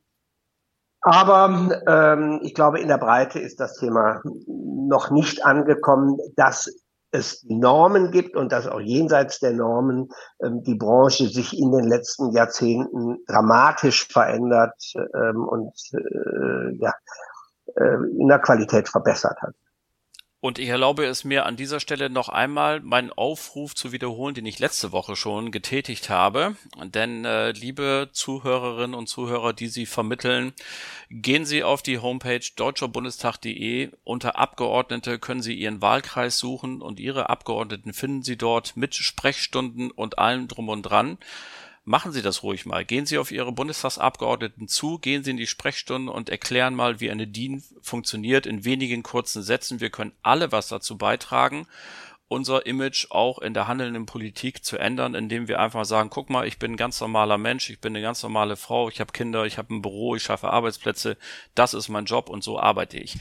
Aber 1.02 1.70
ähm, 1.88 2.40
ich 2.42 2.56
glaube, 2.56 2.80
in 2.80 2.88
der 2.88 2.98
Breite 2.98 3.40
ist 3.40 3.60
das 3.60 3.78
Thema 3.78 4.22
noch 4.48 5.12
nicht 5.12 5.46
angekommen, 5.46 6.18
dass 6.36 6.68
es 7.12 7.44
Normen 7.48 8.12
gibt 8.12 8.36
und 8.36 8.52
dass 8.52 8.68
auch 8.68 8.80
jenseits 8.80 9.40
der 9.40 9.54
Normen 9.54 10.10
ähm, 10.44 10.64
die 10.64 10.76
Branche 10.76 11.28
sich 11.28 11.58
in 11.58 11.72
den 11.72 11.86
letzten 11.86 12.32
Jahrzehnten 12.32 13.20
dramatisch 13.28 14.08
verändert 14.08 14.76
ähm, 14.96 15.48
und 15.48 15.74
äh, 15.94 16.76
ja, 16.78 16.94
äh, 17.76 17.96
in 18.20 18.28
der 18.28 18.40
Qualität 18.40 18.90
verbessert 18.90 19.38
hat. 19.42 19.56
Und 20.46 20.60
ich 20.60 20.70
erlaube 20.70 21.06
es 21.06 21.24
mir 21.24 21.48
an 21.48 21.56
dieser 21.56 21.80
Stelle 21.80 22.08
noch 22.08 22.30
einmal 22.30 22.80
meinen 22.80 23.12
Aufruf 23.12 23.74
zu 23.74 23.92
wiederholen, 23.92 24.36
den 24.36 24.46
ich 24.46 24.60
letzte 24.60 24.92
Woche 24.92 25.16
schon 25.16 25.50
getätigt 25.50 26.12
habe. 26.12 26.56
Denn 26.84 27.26
äh, 27.26 27.50
liebe 27.50 28.10
Zuhörerinnen 28.12 28.94
und 28.94 29.10
Zuhörer, 29.10 29.54
die 29.54 29.70
Sie 29.70 29.88
vermitteln, 29.88 30.54
gehen 31.10 31.46
Sie 31.46 31.64
auf 31.64 31.82
die 31.82 31.98
Homepage 31.98 32.46
deutscherbundestag.de. 32.56 33.90
Unter 34.04 34.38
Abgeordnete 34.38 35.18
können 35.18 35.42
Sie 35.42 35.56
Ihren 35.56 35.82
Wahlkreis 35.82 36.38
suchen 36.38 36.84
und 36.84 37.00
Ihre 37.00 37.28
Abgeordneten 37.32 37.92
finden 37.92 38.22
Sie 38.22 38.38
dort 38.38 38.78
mit 38.78 38.94
Sprechstunden 38.94 39.90
und 39.90 40.20
allem 40.20 40.48
drum 40.48 40.70
und 40.70 40.84
dran 40.84 41.18
machen 41.86 42.12
Sie 42.12 42.22
das 42.22 42.44
ruhig 42.44 42.66
mal. 42.66 42.84
Gehen 42.84 43.06
Sie 43.06 43.18
auf 43.18 43.32
Ihre 43.32 43.52
Bundestagsabgeordneten 43.52 44.68
zu, 44.68 45.00
gehen 45.00 45.24
Sie 45.24 45.32
in 45.32 45.38
die 45.38 45.48
Sprechstunde 45.48 46.12
und 46.12 46.30
erklären 46.30 46.76
mal, 46.76 47.00
wie 47.00 47.12
eine 47.12 47.28
DIN 47.28 47.64
funktioniert 47.82 48.46
in 48.46 48.66
wenigen 48.66 49.04
kurzen 49.04 49.44
Sätzen. 49.44 49.80
Wir 49.80 49.92
können 49.92 50.12
alle 50.24 50.52
was 50.52 50.68
dazu 50.68 50.98
beitragen 50.98 51.68
unser 52.28 52.66
Image 52.66 53.08
auch 53.12 53.40
in 53.40 53.54
der 53.54 53.68
handelnden 53.68 54.08
Politik 54.08 54.64
zu 54.64 54.78
ändern, 54.78 55.14
indem 55.14 55.48
wir 55.48 55.60
einfach 55.60 55.86
sagen, 55.86 56.10
guck 56.10 56.30
mal, 56.30 56.48
ich 56.48 56.58
bin 56.58 56.74
ein 56.74 56.78
ganz 56.78 57.00
normaler 57.00 57.38
Mensch, 57.38 57.70
ich 57.70 57.80
bin 57.80 57.96
eine 57.96 58.02
ganz 58.02 58.24
normale 58.24 58.56
Frau, 58.56 58.90
ich 58.90 59.00
habe 59.00 59.12
Kinder, 59.12 59.46
ich 59.46 59.60
habe 59.60 59.74
ein 59.74 59.82
Büro, 59.84 60.16
ich 60.16 60.24
schaffe 60.24 60.50
Arbeitsplätze, 60.50 61.18
das 61.54 61.76
ist 61.76 61.88
mein 61.88 62.06
Job 62.06 62.30
und 62.30 62.44
so 62.44 62.60
arbeite 62.60 62.98
ich. 62.98 63.18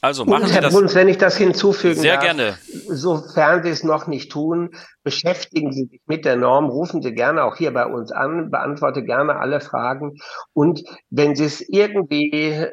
Also 0.00 0.24
machen 0.24 0.42
und 0.42 0.48
Sie 0.48 0.54
Herr 0.54 0.60
das. 0.60 0.74
Bruns, 0.74 0.94
wenn 0.94 1.08
ich 1.08 1.18
das 1.18 1.36
hinzufügen 1.36 2.00
Sehr 2.00 2.14
darf, 2.14 2.24
gerne. 2.24 2.58
Sofern 2.88 3.62
Sie 3.64 3.70
es 3.70 3.82
noch 3.82 4.06
nicht 4.06 4.30
tun, 4.30 4.70
beschäftigen 5.02 5.72
Sie 5.72 5.86
sich 5.86 6.02
mit 6.06 6.24
der 6.24 6.36
Norm, 6.36 6.66
rufen 6.66 7.02
Sie 7.02 7.12
gerne 7.12 7.42
auch 7.42 7.56
hier 7.56 7.72
bei 7.72 7.86
uns 7.86 8.12
an, 8.12 8.50
beantworte 8.50 9.02
gerne 9.02 9.36
alle 9.36 9.60
Fragen 9.60 10.18
und 10.52 10.82
wenn 11.10 11.34
Sie 11.34 11.44
es 11.44 11.60
irgendwie 11.66 12.30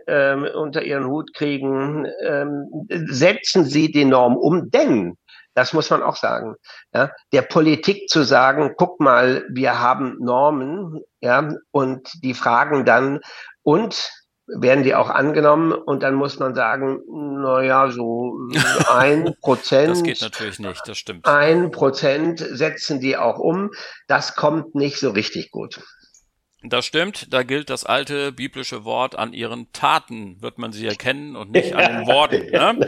ähm, 0.07 0.45
unter 0.53 0.83
Ihren 0.83 1.07
Hut 1.07 1.33
kriegen, 1.33 2.05
ähm, 2.27 2.67
setzen 2.89 3.65
Sie 3.65 3.91
die 3.91 4.05
Norm 4.05 4.35
um, 4.35 4.69
denn 4.69 5.17
das 5.53 5.73
muss 5.73 5.89
man 5.89 6.03
auch 6.03 6.15
sagen. 6.15 6.55
Ja, 6.93 7.11
der 7.33 7.41
Politik 7.41 8.09
zu 8.09 8.23
sagen, 8.23 8.75
guck 8.77 8.99
mal, 8.99 9.45
wir 9.49 9.79
haben 9.79 10.17
Normen, 10.19 11.01
ja, 11.19 11.49
und 11.71 12.09
die 12.23 12.33
fragen 12.33 12.85
dann, 12.85 13.19
und 13.63 14.11
werden 14.47 14.83
die 14.83 14.95
auch 14.95 15.09
angenommen 15.09 15.71
und 15.71 16.03
dann 16.03 16.15
muss 16.15 16.39
man 16.39 16.55
sagen, 16.55 16.99
naja, 17.07 17.89
so 17.89 18.37
ein 18.89 19.33
Prozent. 19.41 19.91
das 19.91 20.03
geht 20.03 20.21
natürlich 20.21 20.59
nicht, 20.59 20.87
das 20.87 20.97
stimmt. 20.97 21.25
Ein 21.25 21.71
Prozent 21.71 22.39
setzen 22.39 22.99
die 22.99 23.17
auch 23.17 23.39
um. 23.39 23.71
Das 24.07 24.35
kommt 24.35 24.75
nicht 24.75 24.99
so 24.99 25.11
richtig 25.11 25.51
gut. 25.51 25.79
Das 26.63 26.85
stimmt, 26.85 27.33
da 27.33 27.41
gilt 27.41 27.71
das 27.71 27.85
alte 27.85 28.31
biblische 28.31 28.85
Wort, 28.85 29.17
an 29.17 29.33
ihren 29.33 29.71
Taten 29.73 30.39
wird 30.41 30.59
man 30.59 30.71
sie 30.71 30.85
erkennen 30.85 31.35
und 31.35 31.51
nicht 31.51 31.73
an 31.73 31.91
den 31.91 32.07
Worten. 32.07 32.41
Ne? 32.51 32.87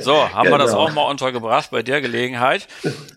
So, 0.00 0.16
haben 0.16 0.44
genau. 0.44 0.54
wir 0.54 0.58
das 0.58 0.72
genau. 0.72 0.84
auch 0.84 0.92
mal 0.92 1.08
untergebracht 1.08 1.70
bei 1.70 1.82
der 1.82 2.00
Gelegenheit. 2.00 2.66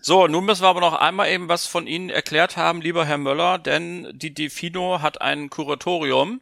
So, 0.00 0.28
nun 0.28 0.44
müssen 0.44 0.62
wir 0.62 0.68
aber 0.68 0.80
noch 0.80 0.94
einmal 0.94 1.28
eben 1.30 1.48
was 1.48 1.66
von 1.66 1.86
Ihnen 1.86 2.10
erklärt 2.10 2.56
haben, 2.56 2.80
lieber 2.80 3.04
Herr 3.04 3.18
Möller, 3.18 3.58
denn 3.58 4.08
die 4.12 4.32
Defino 4.32 5.02
hat 5.02 5.20
ein 5.20 5.50
Kuratorium 5.50 6.40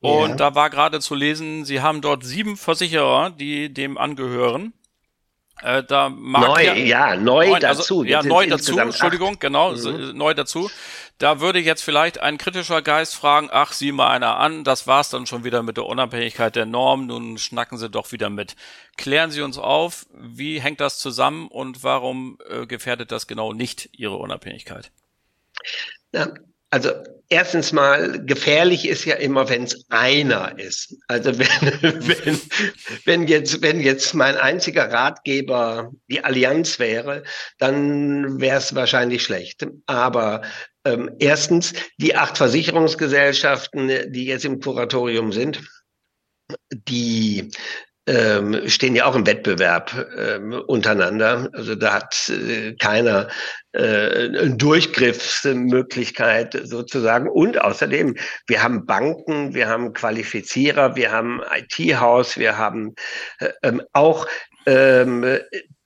und 0.00 0.30
ja. 0.30 0.34
da 0.34 0.54
war 0.54 0.68
gerade 0.68 1.00
zu 1.00 1.14
lesen, 1.14 1.64
Sie 1.64 1.80
haben 1.80 2.00
dort 2.00 2.24
sieben 2.24 2.56
Versicherer, 2.56 3.30
die 3.30 3.72
dem 3.72 3.96
angehören. 3.96 4.72
Äh, 5.60 5.84
da 5.84 6.08
mag 6.08 6.48
neu, 6.48 6.64
ja, 6.64 6.74
ja 6.74 7.16
neu 7.16 7.48
neun, 7.48 7.64
also, 7.64 7.82
dazu. 7.82 8.04
ja, 8.04 8.22
neu 8.22 8.46
dazu, 8.48 8.78
Entschuldigung, 8.78 9.34
acht. 9.34 9.40
genau, 9.40 9.72
mhm. 9.72 10.16
neu 10.16 10.34
dazu. 10.34 10.70
Da 11.18 11.38
würde 11.38 11.60
jetzt 11.60 11.84
vielleicht 11.84 12.18
ein 12.18 12.36
kritischer 12.36 12.82
Geist 12.82 13.14
fragen, 13.14 13.48
ach, 13.52 13.72
sieh 13.72 13.92
mal 13.92 14.08
einer 14.08 14.38
an, 14.38 14.64
das 14.64 14.88
war's 14.88 15.10
dann 15.10 15.26
schon 15.26 15.44
wieder 15.44 15.62
mit 15.62 15.76
der 15.76 15.86
Unabhängigkeit 15.86 16.56
der 16.56 16.66
Norm, 16.66 17.06
nun 17.06 17.38
schnacken 17.38 17.78
Sie 17.78 17.88
doch 17.88 18.10
wieder 18.10 18.28
mit. 18.28 18.56
Klären 18.96 19.30
Sie 19.30 19.42
uns 19.42 19.56
auf, 19.56 20.06
wie 20.12 20.60
hängt 20.60 20.80
das 20.80 20.98
zusammen 20.98 21.46
und 21.46 21.84
warum 21.84 22.38
äh, 22.48 22.66
gefährdet 22.66 23.12
das 23.12 23.28
genau 23.28 23.52
nicht 23.52 23.90
Ihre 23.92 24.16
Unabhängigkeit? 24.16 24.90
Ja, 26.12 26.28
also 26.72 26.90
erstens 27.28 27.72
mal, 27.72 28.24
gefährlich 28.24 28.88
ist 28.88 29.04
ja 29.04 29.16
immer, 29.16 29.48
wenn 29.50 29.64
es 29.64 29.84
einer 29.90 30.58
ist. 30.58 30.96
Also 31.06 31.38
wenn, 31.38 32.08
wenn, 32.08 32.40
wenn, 33.04 33.28
jetzt, 33.28 33.60
wenn 33.60 33.80
jetzt 33.80 34.14
mein 34.14 34.36
einziger 34.36 34.90
Ratgeber 34.90 35.92
die 36.08 36.24
Allianz 36.24 36.78
wäre, 36.78 37.24
dann 37.58 38.40
wäre 38.40 38.56
es 38.56 38.74
wahrscheinlich 38.74 39.22
schlecht. 39.22 39.66
Aber 39.84 40.42
ähm, 40.86 41.10
erstens, 41.18 41.74
die 41.98 42.16
acht 42.16 42.38
Versicherungsgesellschaften, 42.38 44.10
die 44.10 44.24
jetzt 44.24 44.46
im 44.46 44.60
Kuratorium 44.60 45.30
sind, 45.32 45.60
die 46.70 47.50
ähm, 48.06 48.68
stehen 48.68 48.94
ja 48.96 49.06
auch 49.06 49.14
im 49.14 49.26
Wettbewerb 49.26 49.94
ähm, 50.16 50.52
untereinander. 50.66 51.48
Also 51.52 51.76
da 51.76 51.94
hat 51.94 52.30
äh, 52.30 52.74
keiner 52.74 53.28
äh, 53.72 54.28
eine 54.28 54.56
Durchgriffsmöglichkeit 54.56 56.60
sozusagen. 56.64 57.28
Und 57.28 57.60
außerdem, 57.60 58.16
wir 58.46 58.62
haben 58.62 58.86
Banken, 58.86 59.52
wir 59.54 59.68
haben 59.68 59.92
Qualifizierer, 59.92 60.96
wir 60.96 61.12
haben 61.12 61.42
IT-Haus, 61.54 62.38
wir 62.38 62.56
haben 62.58 62.94
äh, 63.38 63.50
ähm, 63.62 63.82
auch 63.92 64.26
ähm, 64.66 65.38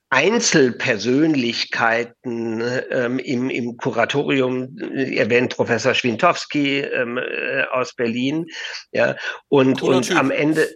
Einzelpersönlichkeiten 0.09 2.63
ähm, 2.91 3.19
im, 3.19 3.51
im 3.51 3.77
Kuratorium 3.77 4.79
erwähnt 4.95 5.57
Professor 5.57 5.95
Schwintowski 5.95 6.79
ähm, 6.79 7.19
äh, 7.19 7.65
aus 7.73 7.93
Berlin, 7.95 8.47
ja 8.93 9.17
und 9.49 9.83
und 9.83 10.15
am 10.15 10.31
Ende 10.31 10.69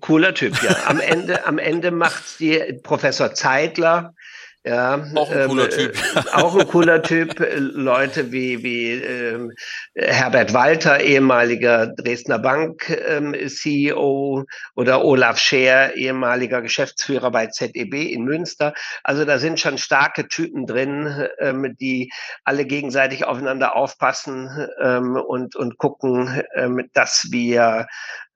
Cooler 0.00 0.34
Typ, 0.34 0.62
ja. 0.62 0.76
Am 0.86 1.00
Ende, 1.00 1.46
am 1.46 1.58
Ende 1.58 1.90
macht's 1.90 2.36
die 2.36 2.80
Professor 2.82 3.34
Zeitler. 3.34 4.14
Ja, 4.62 5.06
auch 5.14 5.30
ein 5.30 5.48
cooler 5.48 5.72
ähm, 5.72 5.92
Typ. 5.92 5.98
auch 6.34 6.54
ein 6.54 6.68
cooler 6.68 7.02
Typ. 7.02 7.34
Leute 7.56 8.30
wie, 8.30 8.62
wie 8.62 8.92
ähm, 8.92 9.52
Herbert 9.94 10.52
Walter, 10.52 11.00
ehemaliger 11.00 11.86
Dresdner 11.86 12.38
Bank 12.38 12.90
ähm, 13.08 13.34
CEO 13.48 14.44
oder 14.76 15.02
Olaf 15.02 15.38
Scher, 15.38 15.94
ehemaliger 15.94 16.60
Geschäftsführer 16.60 17.30
bei 17.30 17.46
ZEB 17.46 17.94
in 17.94 18.24
Münster. 18.24 18.74
Also 19.02 19.24
da 19.24 19.38
sind 19.38 19.60
schon 19.60 19.78
starke 19.78 20.28
Typen 20.28 20.66
drin, 20.66 21.26
ähm, 21.38 21.74
die 21.80 22.12
alle 22.44 22.66
gegenseitig 22.66 23.24
aufeinander 23.24 23.76
aufpassen 23.76 24.68
ähm, 24.82 25.16
und, 25.16 25.56
und 25.56 25.78
gucken, 25.78 26.42
ähm, 26.54 26.86
dass 26.92 27.28
wir 27.30 27.86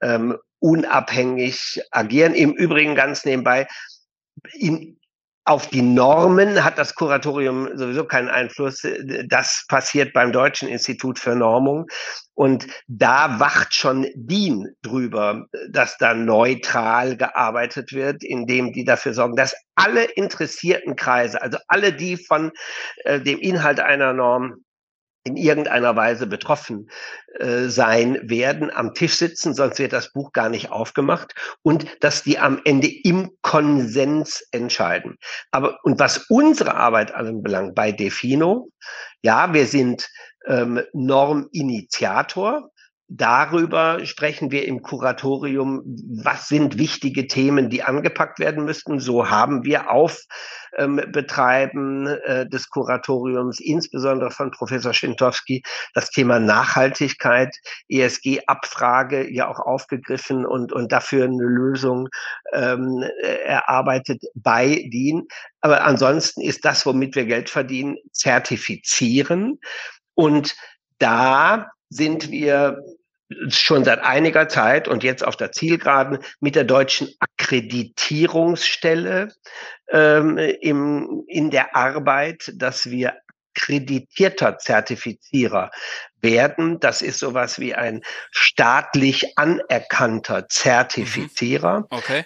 ähm, 0.00 0.38
unabhängig 0.64 1.82
agieren. 1.90 2.32
Im 2.34 2.54
Übrigen 2.54 2.94
ganz 2.94 3.26
nebenbei, 3.26 3.68
in, 4.54 4.98
auf 5.44 5.66
die 5.66 5.82
Normen 5.82 6.64
hat 6.64 6.78
das 6.78 6.94
Kuratorium 6.94 7.76
sowieso 7.76 8.06
keinen 8.06 8.30
Einfluss. 8.30 8.80
Das 9.26 9.66
passiert 9.68 10.14
beim 10.14 10.32
Deutschen 10.32 10.68
Institut 10.68 11.18
für 11.18 11.34
Normung. 11.34 11.86
Und 12.32 12.66
da 12.86 13.38
wacht 13.38 13.74
schon 13.74 14.06
DIN 14.14 14.74
drüber, 14.80 15.44
dass 15.68 15.98
da 15.98 16.14
neutral 16.14 17.18
gearbeitet 17.18 17.92
wird, 17.92 18.24
indem 18.24 18.72
die 18.72 18.84
dafür 18.84 19.12
sorgen, 19.12 19.36
dass 19.36 19.54
alle 19.74 20.04
interessierten 20.04 20.96
Kreise, 20.96 21.42
also 21.42 21.58
alle, 21.68 21.92
die 21.92 22.16
von 22.16 22.52
äh, 23.04 23.20
dem 23.20 23.38
Inhalt 23.38 23.80
einer 23.80 24.14
Norm 24.14 24.63
in 25.24 25.36
irgendeiner 25.36 25.96
Weise 25.96 26.26
betroffen 26.26 26.90
äh, 27.38 27.68
sein 27.68 28.20
werden, 28.28 28.70
am 28.70 28.94
Tisch 28.94 29.16
sitzen, 29.16 29.54
sonst 29.54 29.78
wird 29.78 29.94
das 29.94 30.12
Buch 30.12 30.32
gar 30.32 30.50
nicht 30.50 30.70
aufgemacht 30.70 31.34
und 31.62 31.86
dass 32.00 32.22
die 32.22 32.38
am 32.38 32.60
Ende 32.64 32.88
im 32.88 33.30
Konsens 33.40 34.46
entscheiden. 34.52 35.18
Aber 35.50 35.78
und 35.82 35.98
was 35.98 36.26
unsere 36.28 36.74
Arbeit 36.74 37.14
anbelangt 37.14 37.74
bei 37.74 37.90
Defino, 37.90 38.68
ja, 39.22 39.54
wir 39.54 39.66
sind 39.66 40.08
ähm, 40.46 40.82
Norminitiator, 40.92 42.70
Darüber 43.08 44.04
sprechen 44.06 44.50
wir 44.50 44.66
im 44.66 44.80
Kuratorium, 44.80 45.82
was 46.22 46.48
sind 46.48 46.78
wichtige 46.78 47.26
Themen, 47.26 47.68
die 47.68 47.82
angepackt 47.82 48.38
werden 48.38 48.64
müssten. 48.64 48.98
So 48.98 49.28
haben 49.28 49.62
wir 49.64 49.90
auf 49.90 50.22
ähm, 50.78 51.02
Betreiben 51.12 52.06
äh, 52.06 52.48
des 52.48 52.70
Kuratoriums, 52.70 53.60
insbesondere 53.60 54.30
von 54.30 54.50
Professor 54.52 54.94
Schintowski, 54.94 55.62
das 55.92 56.08
Thema 56.10 56.40
Nachhaltigkeit, 56.40 57.54
ESG-Abfrage 57.88 59.30
ja 59.30 59.48
auch 59.48 59.60
aufgegriffen 59.60 60.46
und, 60.46 60.72
und 60.72 60.90
dafür 60.90 61.24
eine 61.24 61.44
Lösung 61.44 62.08
ähm, 62.54 63.04
erarbeitet 63.44 64.22
bei 64.34 64.88
DIN. 64.90 65.28
Aber 65.60 65.84
ansonsten 65.84 66.40
ist 66.40 66.64
das, 66.64 66.86
womit 66.86 67.16
wir 67.16 67.26
Geld 67.26 67.50
verdienen, 67.50 67.98
zertifizieren. 68.12 69.60
Und 70.14 70.56
da 70.98 71.70
sind 71.88 72.30
wir 72.30 72.78
schon 73.48 73.84
seit 73.84 74.00
einiger 74.00 74.48
Zeit 74.48 74.86
und 74.86 75.02
jetzt 75.02 75.26
auf 75.26 75.36
der 75.36 75.50
Zielgeraden 75.52 76.18
mit 76.40 76.56
der 76.56 76.64
deutschen 76.64 77.08
Akkreditierungsstelle 77.18 79.32
ähm, 79.90 80.36
im, 80.38 81.24
in 81.26 81.50
der 81.50 81.74
Arbeit, 81.74 82.52
dass 82.56 82.90
wir 82.90 83.14
kreditierter 83.54 84.58
Zertifizierer 84.58 85.70
werden. 86.20 86.80
Das 86.80 87.02
ist 87.02 87.18
sowas 87.18 87.58
wie 87.58 87.74
ein 87.74 88.02
staatlich 88.30 89.38
anerkannter 89.38 90.48
Zertifizierer. 90.48 91.80
Mhm. 91.80 91.86
Okay. 91.90 92.24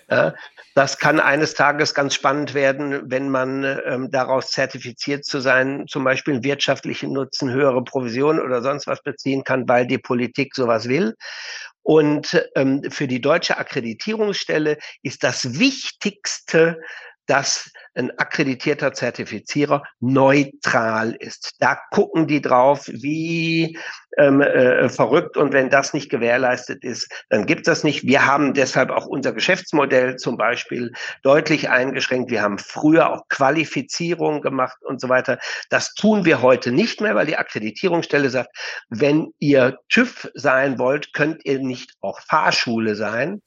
Das 0.79 0.99
kann 0.99 1.19
eines 1.19 1.55
Tages 1.55 1.93
ganz 1.93 2.15
spannend 2.15 2.55
werden, 2.55 3.11
wenn 3.11 3.31
man 3.31 3.65
ähm, 3.65 4.13
daraus 4.13 4.53
zertifiziert 4.53 5.25
zu 5.25 5.41
sein, 5.41 5.87
zum 5.89 6.05
Beispiel 6.05 6.45
wirtschaftlichen 6.45 7.13
Nutzen, 7.13 7.51
höhere 7.51 7.83
Provision 7.83 8.39
oder 8.39 8.63
sonst 8.63 8.87
was 8.87 9.03
beziehen 9.03 9.43
kann, 9.43 9.69
weil 9.69 9.89
die 9.89 9.99
Politik 9.99 10.55
sowas 10.55 10.89
will. 10.89 11.17
Und 11.83 12.41
ähm, 12.55 12.85
für 12.91 13.09
die 13.09 13.21
deutsche 13.21 13.59
Akkreditierungsstelle 13.59 14.79
ist 15.03 15.25
das 15.25 15.59
Wichtigste, 15.59 16.79
dass 17.27 17.73
ein 17.99 18.17
akkreditierter 18.19 18.93
Zertifizierer 18.93 19.83
neutral 20.01 21.13
ist. 21.19 21.57
Da 21.61 21.79
gucken 21.91 22.27
die 22.27 22.41
drauf, 22.41 22.87
wie 22.89 23.77
ähm, 24.17 24.41
äh, 24.41 24.89
verrückt 24.89 25.37
und 25.37 25.53
wenn 25.53 25.71
das 25.71 25.95
nicht 25.95 26.11
gewährleistet 26.11 26.83
ist, 26.83 27.09
dann 27.29 27.47
gibt 27.47 27.69
das 27.69 27.85
nicht. 27.85 28.05
Wir 28.05 28.27
haben 28.27 28.55
deshalb 28.55 28.91
auch 28.91 29.07
unser 29.07 29.33
Geschäftsmodell 29.33 30.17
zum 30.17 30.37
Beispiel 30.37 30.93
deutlich 31.23 31.71
eingeschränkt. 31.71 32.31
Wir 32.31 32.43
haben 32.43 32.59
früher 32.59 33.13
auch 33.13 33.29
Qualifizierung 33.29 34.41
gemacht 34.41 34.79
und 34.83 35.01
so 35.01 35.09
weiter. 35.09 35.39
Das 35.71 35.95
tun 35.95 36.25
wir 36.25 36.43
heute 36.43 36.73
nicht 36.73 37.01
mehr, 37.01 37.15
weil 37.15 37.27
die 37.27 37.37
Akkreditierungsstelle 37.37 38.31
sagt, 38.31 38.51
wenn 38.89 39.33
ihr 39.39 39.79
TÜV 39.89 40.29
sein 40.35 40.79
wollt, 40.79 41.13
könnt 41.13 41.45
ihr 41.45 41.61
nicht 41.61 41.95
auch 42.01 42.21
Fahrschule 42.21 42.97
sein. 42.97 43.43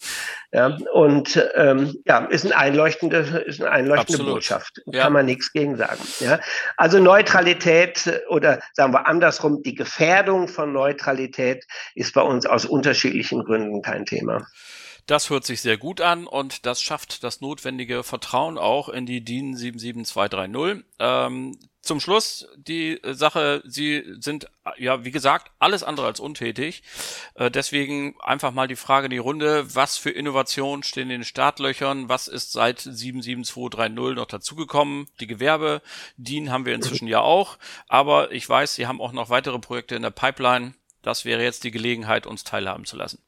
Ja, 0.53 0.77
und 0.93 1.49
ähm, 1.55 1.95
ja, 2.05 2.25
ist 2.25 2.45
ein 2.45 2.51
einleuchtende, 2.51 3.17
ist 3.45 3.61
eine 3.61 3.71
einleuchtende 3.71 4.21
Absolut. 4.21 4.40
Botschaft. 4.41 4.81
Ja. 4.87 5.03
Kann 5.03 5.13
man 5.13 5.25
nichts 5.25 5.53
gegen 5.53 5.77
sagen. 5.77 6.01
Ja, 6.19 6.39
also 6.77 6.99
Neutralität 6.99 8.21
oder 8.29 8.59
sagen 8.73 8.93
wir 8.93 9.07
andersrum, 9.07 9.61
die 9.63 9.75
Gefährdung 9.75 10.47
von 10.47 10.73
Neutralität 10.73 11.65
ist 11.95 12.13
bei 12.13 12.21
uns 12.21 12.45
aus 12.45 12.65
unterschiedlichen 12.65 13.43
Gründen 13.43 13.81
kein 13.81 14.05
Thema. 14.05 14.45
Das 15.07 15.29
hört 15.29 15.45
sich 15.45 15.61
sehr 15.61 15.77
gut 15.77 15.99
an 15.99 16.27
und 16.27 16.65
das 16.65 16.81
schafft 16.81 17.23
das 17.23 17.41
notwendige 17.41 18.03
Vertrauen 18.03 18.57
auch 18.57 18.87
in 18.89 19.05
die 19.05 19.23
DIN 19.23 19.55
77230. 19.55 20.85
Ähm, 20.99 21.57
zum 21.81 21.99
Schluss 21.99 22.47
die 22.55 22.99
Sache, 23.03 23.63
Sie 23.65 24.03
sind 24.19 24.47
ja, 24.77 25.03
wie 25.03 25.11
gesagt, 25.11 25.51
alles 25.57 25.83
andere 25.83 26.05
als 26.05 26.19
untätig. 26.19 26.83
Äh, 27.33 27.49
deswegen 27.49 28.15
einfach 28.21 28.51
mal 28.51 28.67
die 28.67 28.75
Frage 28.75 29.05
in 29.05 29.11
die 29.11 29.17
Runde, 29.17 29.75
was 29.75 29.97
für 29.97 30.11
Innovationen 30.11 30.83
stehen 30.83 31.03
in 31.03 31.09
den 31.09 31.23
Startlöchern, 31.23 32.07
was 32.07 32.27
ist 32.27 32.51
seit 32.51 32.79
77230 32.79 34.15
noch 34.15 34.27
dazugekommen? 34.27 35.07
Die 35.19 35.27
Gewerbe, 35.27 35.81
DIN 36.17 36.51
haben 36.51 36.65
wir 36.65 36.75
inzwischen 36.75 37.07
ja 37.07 37.21
auch, 37.21 37.57
aber 37.87 38.31
ich 38.31 38.47
weiß, 38.47 38.75
Sie 38.75 38.85
haben 38.85 39.01
auch 39.01 39.11
noch 39.11 39.29
weitere 39.29 39.59
Projekte 39.59 39.95
in 39.95 40.03
der 40.03 40.11
Pipeline. 40.11 40.75
Das 41.01 41.25
wäre 41.25 41.41
jetzt 41.41 41.63
die 41.63 41.71
Gelegenheit, 41.71 42.27
uns 42.27 42.43
teilhaben 42.43 42.85
zu 42.85 42.95
lassen. 42.95 43.19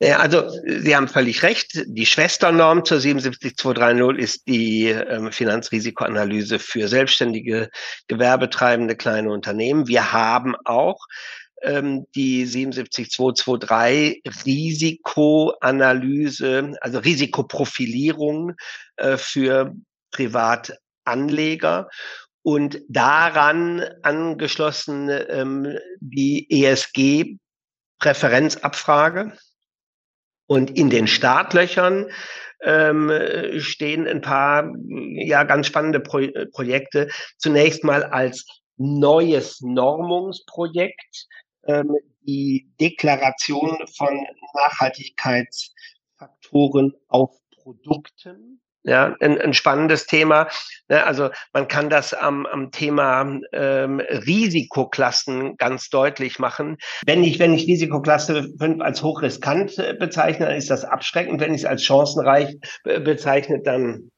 Ja, 0.00 0.18
also 0.18 0.48
Sie 0.64 0.94
haben 0.94 1.08
völlig 1.08 1.42
recht. 1.42 1.82
Die 1.86 2.06
Schwesternorm 2.06 2.84
zur 2.84 3.00
77230 3.00 4.22
ist 4.22 4.46
die 4.46 4.90
ähm, 4.90 5.32
Finanzrisikoanalyse 5.32 6.60
für 6.60 6.86
selbstständige, 6.86 7.68
gewerbetreibende 8.06 8.94
kleine 8.94 9.32
Unternehmen. 9.32 9.88
Wir 9.88 10.12
haben 10.12 10.54
auch 10.64 11.04
ähm, 11.62 12.06
die 12.14 12.46
77223 12.46 14.22
Risikoanalyse, 14.46 16.74
also 16.80 17.00
Risikoprofilierung 17.00 18.54
äh, 18.96 19.16
für 19.16 19.74
Privatanleger 20.12 21.88
und 22.42 22.80
daran 22.88 23.84
angeschlossen 24.02 25.10
ähm, 25.10 25.76
die 25.98 26.48
ESG-Präferenzabfrage. 26.50 29.32
Und 30.48 30.76
in 30.76 30.90
den 30.90 31.06
Startlöchern 31.06 32.10
ähm, 32.62 33.12
stehen 33.58 34.08
ein 34.08 34.22
paar 34.22 34.72
ja 35.12 35.44
ganz 35.44 35.68
spannende 35.68 36.00
Pro 36.00 36.26
Projekte. 36.52 37.08
Zunächst 37.36 37.84
mal 37.84 38.02
als 38.02 38.44
neues 38.76 39.60
Normungsprojekt 39.60 41.28
ähm, 41.66 41.94
die 42.22 42.68
Deklaration 42.80 43.78
von 43.96 44.26
Nachhaltigkeitsfaktoren 44.54 46.94
auf 47.08 47.38
Produkten 47.62 48.60
ja, 48.88 49.14
ein, 49.20 49.40
ein 49.40 49.54
spannendes 49.54 50.06
Thema. 50.06 50.48
Ne, 50.88 51.04
also 51.04 51.30
man 51.52 51.68
kann 51.68 51.90
das 51.90 52.14
am, 52.14 52.46
am 52.46 52.70
Thema 52.70 53.38
ähm, 53.52 54.00
Risikoklassen 54.00 55.56
ganz 55.56 55.90
deutlich 55.90 56.38
machen. 56.38 56.78
Wenn 57.06 57.22
ich, 57.22 57.38
wenn 57.38 57.54
ich 57.54 57.66
Risikoklasse 57.66 58.48
5 58.58 58.80
als 58.80 59.02
hochriskant 59.02 59.78
äh, 59.78 59.94
bezeichne, 59.94 60.46
dann 60.46 60.56
ist 60.56 60.70
das 60.70 60.84
abschreckend. 60.84 61.40
Wenn 61.40 61.54
ich 61.54 61.62
es 61.62 61.66
als 61.66 61.84
chancenreich 61.84 62.56
äh, 62.84 63.00
bezeichne, 63.00 63.60
dann 63.62 64.10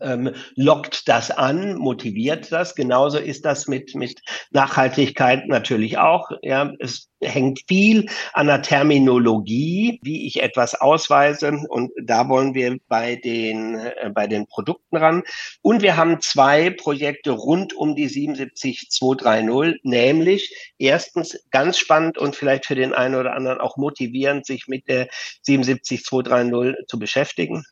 ähm, 0.00 0.34
lockt 0.56 1.08
das 1.08 1.30
an, 1.30 1.76
motiviert 1.76 2.52
das. 2.52 2.74
Genauso 2.74 3.18
ist 3.18 3.44
das 3.44 3.66
mit, 3.66 3.94
mit 3.94 4.20
Nachhaltigkeit 4.50 5.48
natürlich 5.48 5.98
auch. 5.98 6.30
Ja, 6.42 6.72
es 6.78 7.08
hängt 7.22 7.60
viel 7.68 8.08
an 8.32 8.46
der 8.46 8.62
Terminologie, 8.62 10.00
wie 10.02 10.26
ich 10.26 10.42
etwas 10.42 10.74
ausweise. 10.74 11.52
Und 11.68 11.92
da 12.02 12.28
wollen 12.28 12.54
wir 12.54 12.78
bei 12.88 13.16
den, 13.16 13.78
äh, 13.78 14.10
bei 14.14 14.26
den 14.26 14.46
Produkten 14.46 14.96
ran. 14.96 15.22
Und 15.62 15.82
wir 15.82 15.96
haben 15.96 16.20
zwei 16.20 16.70
Projekte 16.70 17.32
rund 17.32 17.74
um 17.74 17.94
die 17.94 18.08
77230, 18.08 19.80
nämlich 19.82 20.72
erstens 20.78 21.42
ganz 21.50 21.78
spannend 21.78 22.18
und 22.18 22.36
vielleicht 22.36 22.66
für 22.66 22.74
den 22.74 22.94
einen 22.94 23.14
oder 23.14 23.34
anderen 23.34 23.60
auch 23.60 23.76
motivierend, 23.76 24.46
sich 24.46 24.66
mit 24.68 24.88
der 24.88 25.08
77230 25.42 26.86
zu 26.86 26.98
beschäftigen. 26.98 27.64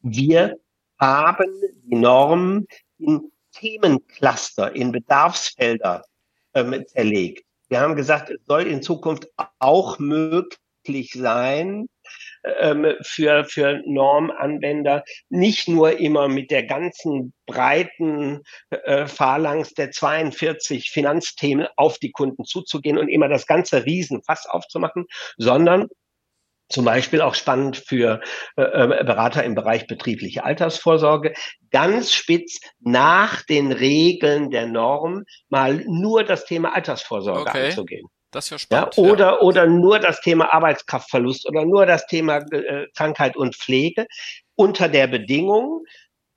Wir 0.00 0.58
haben 0.98 1.60
die 1.84 1.96
Norm 1.96 2.66
in 2.98 3.30
Themencluster, 3.52 4.74
in 4.74 4.92
Bedarfsfelder 4.92 6.04
ähm, 6.54 6.84
zerlegt. 6.86 7.44
Wir 7.68 7.80
haben 7.80 7.96
gesagt, 7.96 8.30
es 8.30 8.40
soll 8.46 8.66
in 8.66 8.82
Zukunft 8.82 9.28
auch 9.58 9.98
möglich 9.98 11.12
sein, 11.12 11.88
ähm, 12.60 12.94
für, 13.02 13.44
für 13.44 13.82
Normanwender 13.84 15.04
nicht 15.28 15.68
nur 15.68 15.98
immer 15.98 16.28
mit 16.28 16.50
der 16.50 16.64
ganzen 16.64 17.32
breiten 17.46 18.42
äh, 18.70 19.06
Phalanx 19.06 19.74
der 19.74 19.90
42 19.90 20.90
Finanzthemen 20.90 21.68
auf 21.76 21.98
die 21.98 22.12
Kunden 22.12 22.44
zuzugehen 22.44 22.98
und 22.98 23.08
immer 23.08 23.28
das 23.28 23.46
ganze 23.46 23.84
Riesenfass 23.84 24.46
aufzumachen, 24.46 25.06
sondern 25.36 25.88
zum 26.68 26.84
Beispiel 26.84 27.20
auch 27.20 27.34
spannend 27.34 27.76
für 27.76 28.20
äh, 28.56 28.62
äh, 28.62 29.04
Berater 29.04 29.44
im 29.44 29.54
Bereich 29.54 29.86
betriebliche 29.86 30.44
Altersvorsorge, 30.44 31.34
ganz 31.70 32.12
spitz 32.12 32.60
nach 32.80 33.42
den 33.42 33.72
Regeln 33.72 34.50
der 34.50 34.66
Norm 34.66 35.24
mal 35.48 35.84
nur 35.86 36.24
das 36.24 36.44
Thema 36.44 36.74
Altersvorsorge 36.74 37.50
okay. 37.50 37.66
anzugehen. 37.66 38.08
Das 38.30 38.46
ist 38.46 38.50
ja 38.50 38.58
spannend. 38.58 38.96
Ja, 38.96 39.02
oder, 39.02 39.26
ja. 39.26 39.40
oder 39.40 39.66
nur 39.66 39.98
das 39.98 40.20
Thema 40.20 40.52
Arbeitskraftverlust 40.52 41.48
oder 41.48 41.64
nur 41.64 41.86
das 41.86 42.06
Thema 42.06 42.38
äh, 42.52 42.86
Krankheit 42.94 43.36
und 43.36 43.56
Pflege 43.56 44.06
unter 44.54 44.88
der 44.88 45.06
Bedingung, 45.06 45.84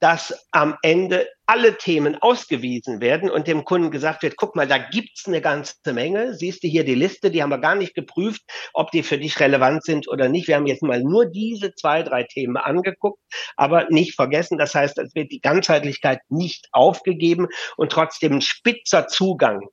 dass 0.02 0.48
am 0.52 0.76
Ende 0.82 1.30
alle 1.46 1.78
Themen 1.78 2.16
ausgewiesen 2.22 3.02
werden 3.02 3.30
und 3.30 3.48
dem 3.48 3.66
Kunden 3.66 3.92
gesagt 3.92 4.24
wird, 4.24 4.36
guck 4.36 4.56
mal, 4.56 4.68
da 4.68 4.78
gibt's 4.78 5.28
eine 5.28 5.42
ganze 5.42 5.76
Menge. 5.94 6.34
Siehst 6.34 6.64
du 6.64 6.68
hier 6.68 6.84
die 6.84 6.96
Liste, 6.96 7.30
die 7.30 7.44
haben 7.44 7.50
wir 7.50 7.60
gar 7.60 7.76
nicht 7.76 7.94
geprüft, 7.94 8.42
ob 8.74 8.90
die 8.92 9.04
für 9.04 9.20
dich 9.20 9.40
relevant 9.40 9.84
sind 9.84 10.08
oder 10.08 10.28
nicht. 10.28 10.48
Wir 10.48 10.56
haben 10.56 10.66
jetzt 10.66 10.82
mal 10.82 11.04
nur 11.04 11.28
diese 11.28 11.76
zwei, 11.76 12.02
drei 12.04 12.24
Themen 12.24 12.58
angeguckt, 12.58 13.20
aber 13.58 13.88
nicht 13.90 14.16
vergessen. 14.16 14.58
Das 14.58 14.74
heißt, 14.74 14.98
es 14.98 15.14
wird 15.14 15.32
die 15.32 15.42
Ganzheitlichkeit 15.42 16.22
nicht 16.30 16.68
aufgegeben 16.72 17.48
und 17.78 17.92
trotzdem 17.92 18.42
spitzer 18.42 19.08
Zugang 19.08 19.68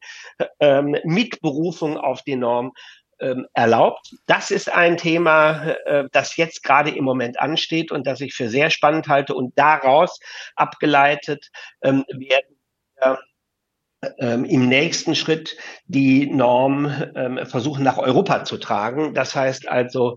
ähm, 0.61 0.97
mit 1.05 1.41
Berufung 1.41 1.97
auf 1.97 2.23
die 2.23 2.37
Norm 2.37 2.73
erlaubt. 3.53 4.15
Das 4.27 4.51
ist 4.51 4.71
ein 4.73 4.97
Thema, 4.97 5.75
äh, 5.87 6.05
das 6.13 6.37
jetzt 6.37 6.63
gerade 6.63 6.91
im 6.91 7.05
Moment 7.05 7.41
ansteht 7.41 7.91
und 7.91 8.07
das 8.07 8.21
ich 8.21 8.35
für 8.35 8.49
sehr 8.49 8.71
spannend 8.71 9.09
halte. 9.09 9.35
Und 9.35 9.59
daraus 9.59 10.21
abgeleitet 10.55 11.51
ähm, 11.83 12.05
werden 12.09 12.57
wir 13.01 13.19
ähm, 14.19 14.45
im 14.45 14.69
nächsten 14.69 15.15
Schritt 15.17 15.57
die 15.87 16.31
Norm 16.31 16.87
ähm, 17.17 17.45
versuchen 17.47 17.83
nach 17.83 17.99
Europa 17.99 18.45
zu 18.45 18.57
tragen. 18.59 19.15
Das 19.15 19.35
heißt 19.35 19.67
also, 19.69 20.17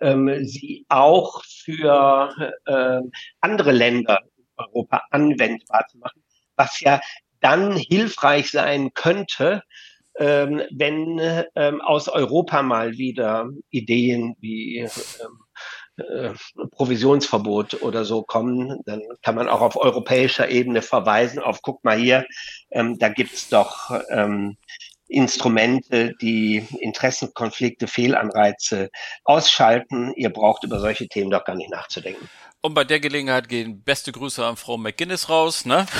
ähm, 0.00 0.44
sie 0.46 0.86
auch 0.88 1.42
für 1.44 2.32
äh, 2.64 3.00
andere 3.40 3.72
Länder 3.72 4.20
in 4.36 4.44
Europa 4.56 5.02
anwendbar 5.10 5.86
zu 5.88 5.98
machen, 5.98 6.24
was 6.56 6.80
ja 6.80 7.00
dann 7.40 7.76
hilfreich 7.76 8.50
sein 8.50 8.92
könnte, 8.94 9.62
ähm, 10.18 10.62
wenn 10.70 11.20
ähm, 11.54 11.80
aus 11.80 12.08
Europa 12.08 12.62
mal 12.62 12.98
wieder 12.98 13.48
Ideen 13.70 14.36
wie 14.40 14.78
ähm, 14.78 14.88
äh, 15.96 16.34
Provisionsverbot 16.70 17.82
oder 17.82 18.04
so 18.04 18.22
kommen, 18.22 18.80
dann 18.84 19.02
kann 19.22 19.34
man 19.34 19.48
auch 19.48 19.60
auf 19.60 19.76
europäischer 19.76 20.48
Ebene 20.48 20.82
verweisen 20.82 21.40
auf, 21.40 21.62
guck 21.62 21.82
mal 21.84 21.98
hier, 21.98 22.26
ähm, 22.70 22.98
da 22.98 23.08
gibt's 23.08 23.48
doch 23.48 23.90
ähm, 24.10 24.56
Instrumente, 25.08 26.14
die 26.20 26.66
Interessenkonflikte, 26.80 27.86
Fehlanreize 27.86 28.90
ausschalten. 29.24 30.12
Ihr 30.16 30.30
braucht 30.30 30.64
über 30.64 30.80
solche 30.80 31.08
Themen 31.08 31.30
doch 31.30 31.44
gar 31.44 31.56
nicht 31.56 31.70
nachzudenken. 31.70 32.28
Und 32.60 32.74
bei 32.74 32.82
der 32.82 32.98
Gelegenheit 32.98 33.48
gehen 33.48 33.84
beste 33.84 34.10
Grüße 34.10 34.44
an 34.44 34.56
Frau 34.56 34.76
McGuinness 34.76 35.28
raus, 35.28 35.64
ne? 35.64 35.86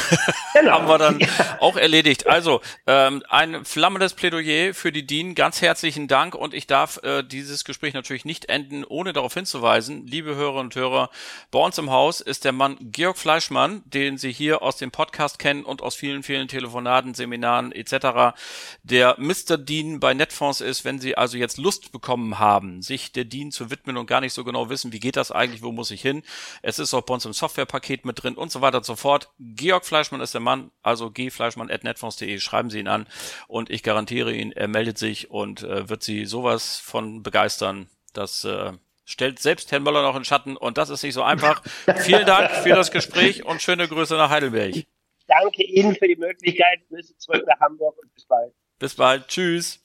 Genau. 0.55 0.73
Haben 0.73 0.89
wir 0.89 0.99
dann 0.99 1.21
ja. 1.21 1.29
auch 1.61 1.77
erledigt. 1.77 2.27
Also, 2.27 2.61
ähm, 2.87 3.23
ein 3.29 3.65
flammendes 3.65 4.15
Plädoyer 4.15 4.75
für 4.75 4.91
die 4.91 5.07
DIN. 5.07 5.37
Ganz 5.37 5.63
herzlichen 5.63 6.09
Dank 6.09 6.35
und 6.35 6.53
ich 6.53 6.67
darf 6.67 7.01
äh, 7.05 7.23
dieses 7.23 7.65
Gespräch 7.65 7.95
natürlich 7.95 8.25
nicht 8.25 8.47
enden, 8.47 8.83
ohne 8.83 9.13
darauf 9.13 9.35
hinzuweisen, 9.35 10.07
liebe 10.07 10.35
Hörerinnen 10.35 10.67
und 10.67 10.75
Hörer, 10.75 11.11
bei 11.53 11.61
uns 11.61 11.79
im 11.79 11.91
Haus 11.91 12.21
ist 12.21 12.45
der 12.45 12.51
Mann 12.53 12.77
Georg 12.81 13.19
Fleischmann, 13.19 13.83
den 13.85 14.19
Sie 14.19 14.33
hier 14.33 14.63
aus 14.63 14.79
dem 14.79 14.91
Podcast 14.91 15.39
kennen 15.39 15.65
und 15.65 15.81
aus 15.81 15.95
vielen, 15.95 16.25
vielen 16.25 16.49
Telefonaten, 16.49 17.15
Seminaren 17.15 17.71
etc., 17.71 18.37
der 18.83 19.15
Mr. 19.19 19.59
Dean 19.59 20.01
bei 20.01 20.13
Netfonds 20.13 20.61
ist. 20.61 20.85
Wenn 20.85 20.99
Sie 20.99 21.17
also 21.17 21.37
jetzt 21.37 21.59
Lust 21.59 21.93
bekommen 21.93 22.41
haben, 22.41 22.83
sich 22.83 23.13
der 23.13 23.27
Dean 23.27 23.53
zu 23.53 23.71
widmen 23.71 23.97
und 23.97 24.07
gar 24.07 24.21
nicht 24.21 24.33
so 24.33 24.43
genau 24.43 24.71
wissen, 24.71 24.93
wie 24.93 25.01
geht 25.01 25.17
das 25.17 25.31
eigentlich, 25.31 25.63
wo 25.63 25.71
muss 25.71 25.93
ich 25.93 26.03
hin, 26.03 26.25
es 26.63 26.79
ist 26.79 26.95
auch 26.95 27.03
bei 27.03 27.15
uns 27.15 27.25
im 27.25 27.33
Softwarepaket 27.33 28.05
mit 28.05 28.23
drin 28.23 28.35
und 28.35 28.51
so 28.51 28.61
weiter 28.61 28.79
und 28.79 28.85
so 28.85 28.97
fort. 28.97 29.31
Georg 29.39 29.85
Fleischmann 29.85 30.21
ist 30.21 30.35
der 30.35 30.41
Mann, 30.41 30.71
also 30.83 31.11
gfleischmann.netfonds.de, 31.11 32.39
schreiben 32.41 32.71
Sie 32.71 32.81
ihn 32.81 32.89
an 32.89 33.07
und 33.47 33.71
ich 33.71 33.83
garantiere 33.83 34.33
Ihnen, 34.33 34.53
er 34.53 34.69
meldet 34.69 34.99
sich 34.99 35.31
und 35.31 35.63
äh, 35.63 35.89
wird 35.89 36.03
Sie 36.03 36.25
sowas 36.25 36.79
von 36.79 37.23
begeistern, 37.23 37.89
dass 38.13 38.45
äh, 38.45 38.73
stellt 39.05 39.39
selbst 39.39 39.73
Herrn 39.73 39.83
Möller 39.83 40.03
noch 40.03 40.17
in 40.17 40.25
Schatten 40.25 40.57
und 40.57 40.79
das 40.79 40.91
ist 40.91 41.03
nicht 41.03 41.15
so 41.15 41.23
einfach. 41.23 41.63
Vielen 42.01 42.27
Dank 42.27 42.51
für 42.51 42.75
das 42.75 42.91
Gespräch 42.91 43.45
und 43.45 43.63
schöne 43.63 43.89
Grüße 43.89 44.15
nach 44.15 44.31
Heidelberg. 44.31 44.85
Danke 45.27 45.63
Ihnen 45.63 45.95
für 45.95 46.09
die 46.09 46.17
Möglichkeit. 46.17 46.81
Grüße 46.89 47.17
zurück 47.19 47.45
nach 47.47 47.61
Hamburg 47.61 47.97
und 48.03 48.13
bis 48.15 48.25
bald. 48.25 48.53
Bis 48.79 48.95
bald. 48.95 49.29
Tschüss. 49.29 49.81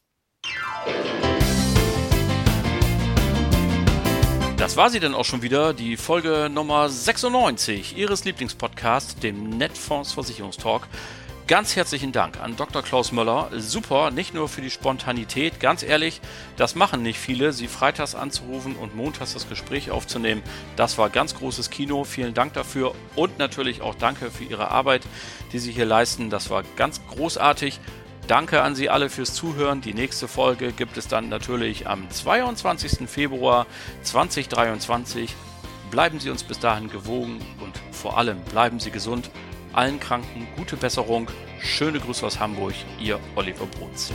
Das 4.58 4.78
war 4.78 4.90
sie 4.90 5.00
dann 5.00 5.16
auch 5.16 5.26
schon 5.26 5.42
wieder, 5.42 5.74
die 5.74 5.98
Folge 5.98 6.50
Nummer 6.52 6.88
96 6.88 7.98
Ihres 7.98 8.24
Lieblingspodcasts, 8.24 9.16
dem 9.16 9.50
Netfonds 9.50 10.14
Versicherungstalk. 10.14 10.88
Ganz 11.46 11.76
herzlichen 11.76 12.14
Dank 12.14 12.40
an 12.40 12.56
Dr. 12.56 12.82
Klaus 12.84 13.12
Möller. 13.12 13.50
Super, 13.58 14.12
nicht 14.12 14.34
nur 14.34 14.48
für 14.48 14.62
die 14.62 14.70
Spontanität. 14.70 15.60
Ganz 15.60 15.84
ehrlich, 15.84 16.22
das 16.56 16.76
machen 16.76 17.04
nicht 17.04 17.20
viele, 17.20 17.52
Sie 17.52 17.68
freitags 17.68 18.16
anzurufen 18.16 18.78
und 18.78 18.96
montags 18.96 19.34
das 19.34 19.50
Gespräch 19.50 19.92
aufzunehmen. 19.92 20.42
Das 20.78 20.98
war 20.98 21.10
ganz 21.10 21.36
großes 21.36 21.70
Kino. 21.70 22.06
Vielen 22.06 22.34
Dank 22.34 22.54
dafür 22.54 22.96
und 23.16 23.40
natürlich 23.40 23.82
auch 23.82 23.96
danke 23.96 24.32
für 24.32 24.46
Ihre 24.46 24.72
Arbeit, 24.72 25.02
die 25.52 25.60
Sie 25.60 25.74
hier 25.74 25.86
leisten. 25.86 26.30
Das 26.30 26.50
war 26.50 26.64
ganz 26.78 27.02
großartig. 27.08 27.82
Danke 28.28 28.62
an 28.62 28.74
Sie 28.74 28.90
alle 28.90 29.10
fürs 29.10 29.34
Zuhören. 29.34 29.82
Die 29.82 29.94
nächste 29.94 30.30
Folge 30.30 30.72
gibt 30.72 30.96
es 30.98 31.10
dann 31.10 31.28
natürlich 31.28 31.88
am 31.88 32.10
22. 32.10 33.10
Februar 33.10 33.68
2023. 34.04 35.36
Bleiben 35.92 36.20
Sie 36.22 36.30
uns 36.30 36.44
bis 36.44 36.60
dahin 36.60 36.90
gewogen 36.90 37.40
und 37.60 37.74
vor 37.94 38.18
allem 38.18 38.40
bleiben 38.46 38.80
Sie 38.80 38.92
gesund. 38.92 39.30
Allen 39.74 40.00
Kranken 40.00 40.48
gute 40.56 40.78
Besserung. 40.78 41.28
Schöne 41.60 42.00
Grüße 42.00 42.26
aus 42.26 42.40
Hamburg, 42.40 42.74
Ihr 42.98 43.20
Oliver 43.36 43.66
Bruns. 43.66 44.14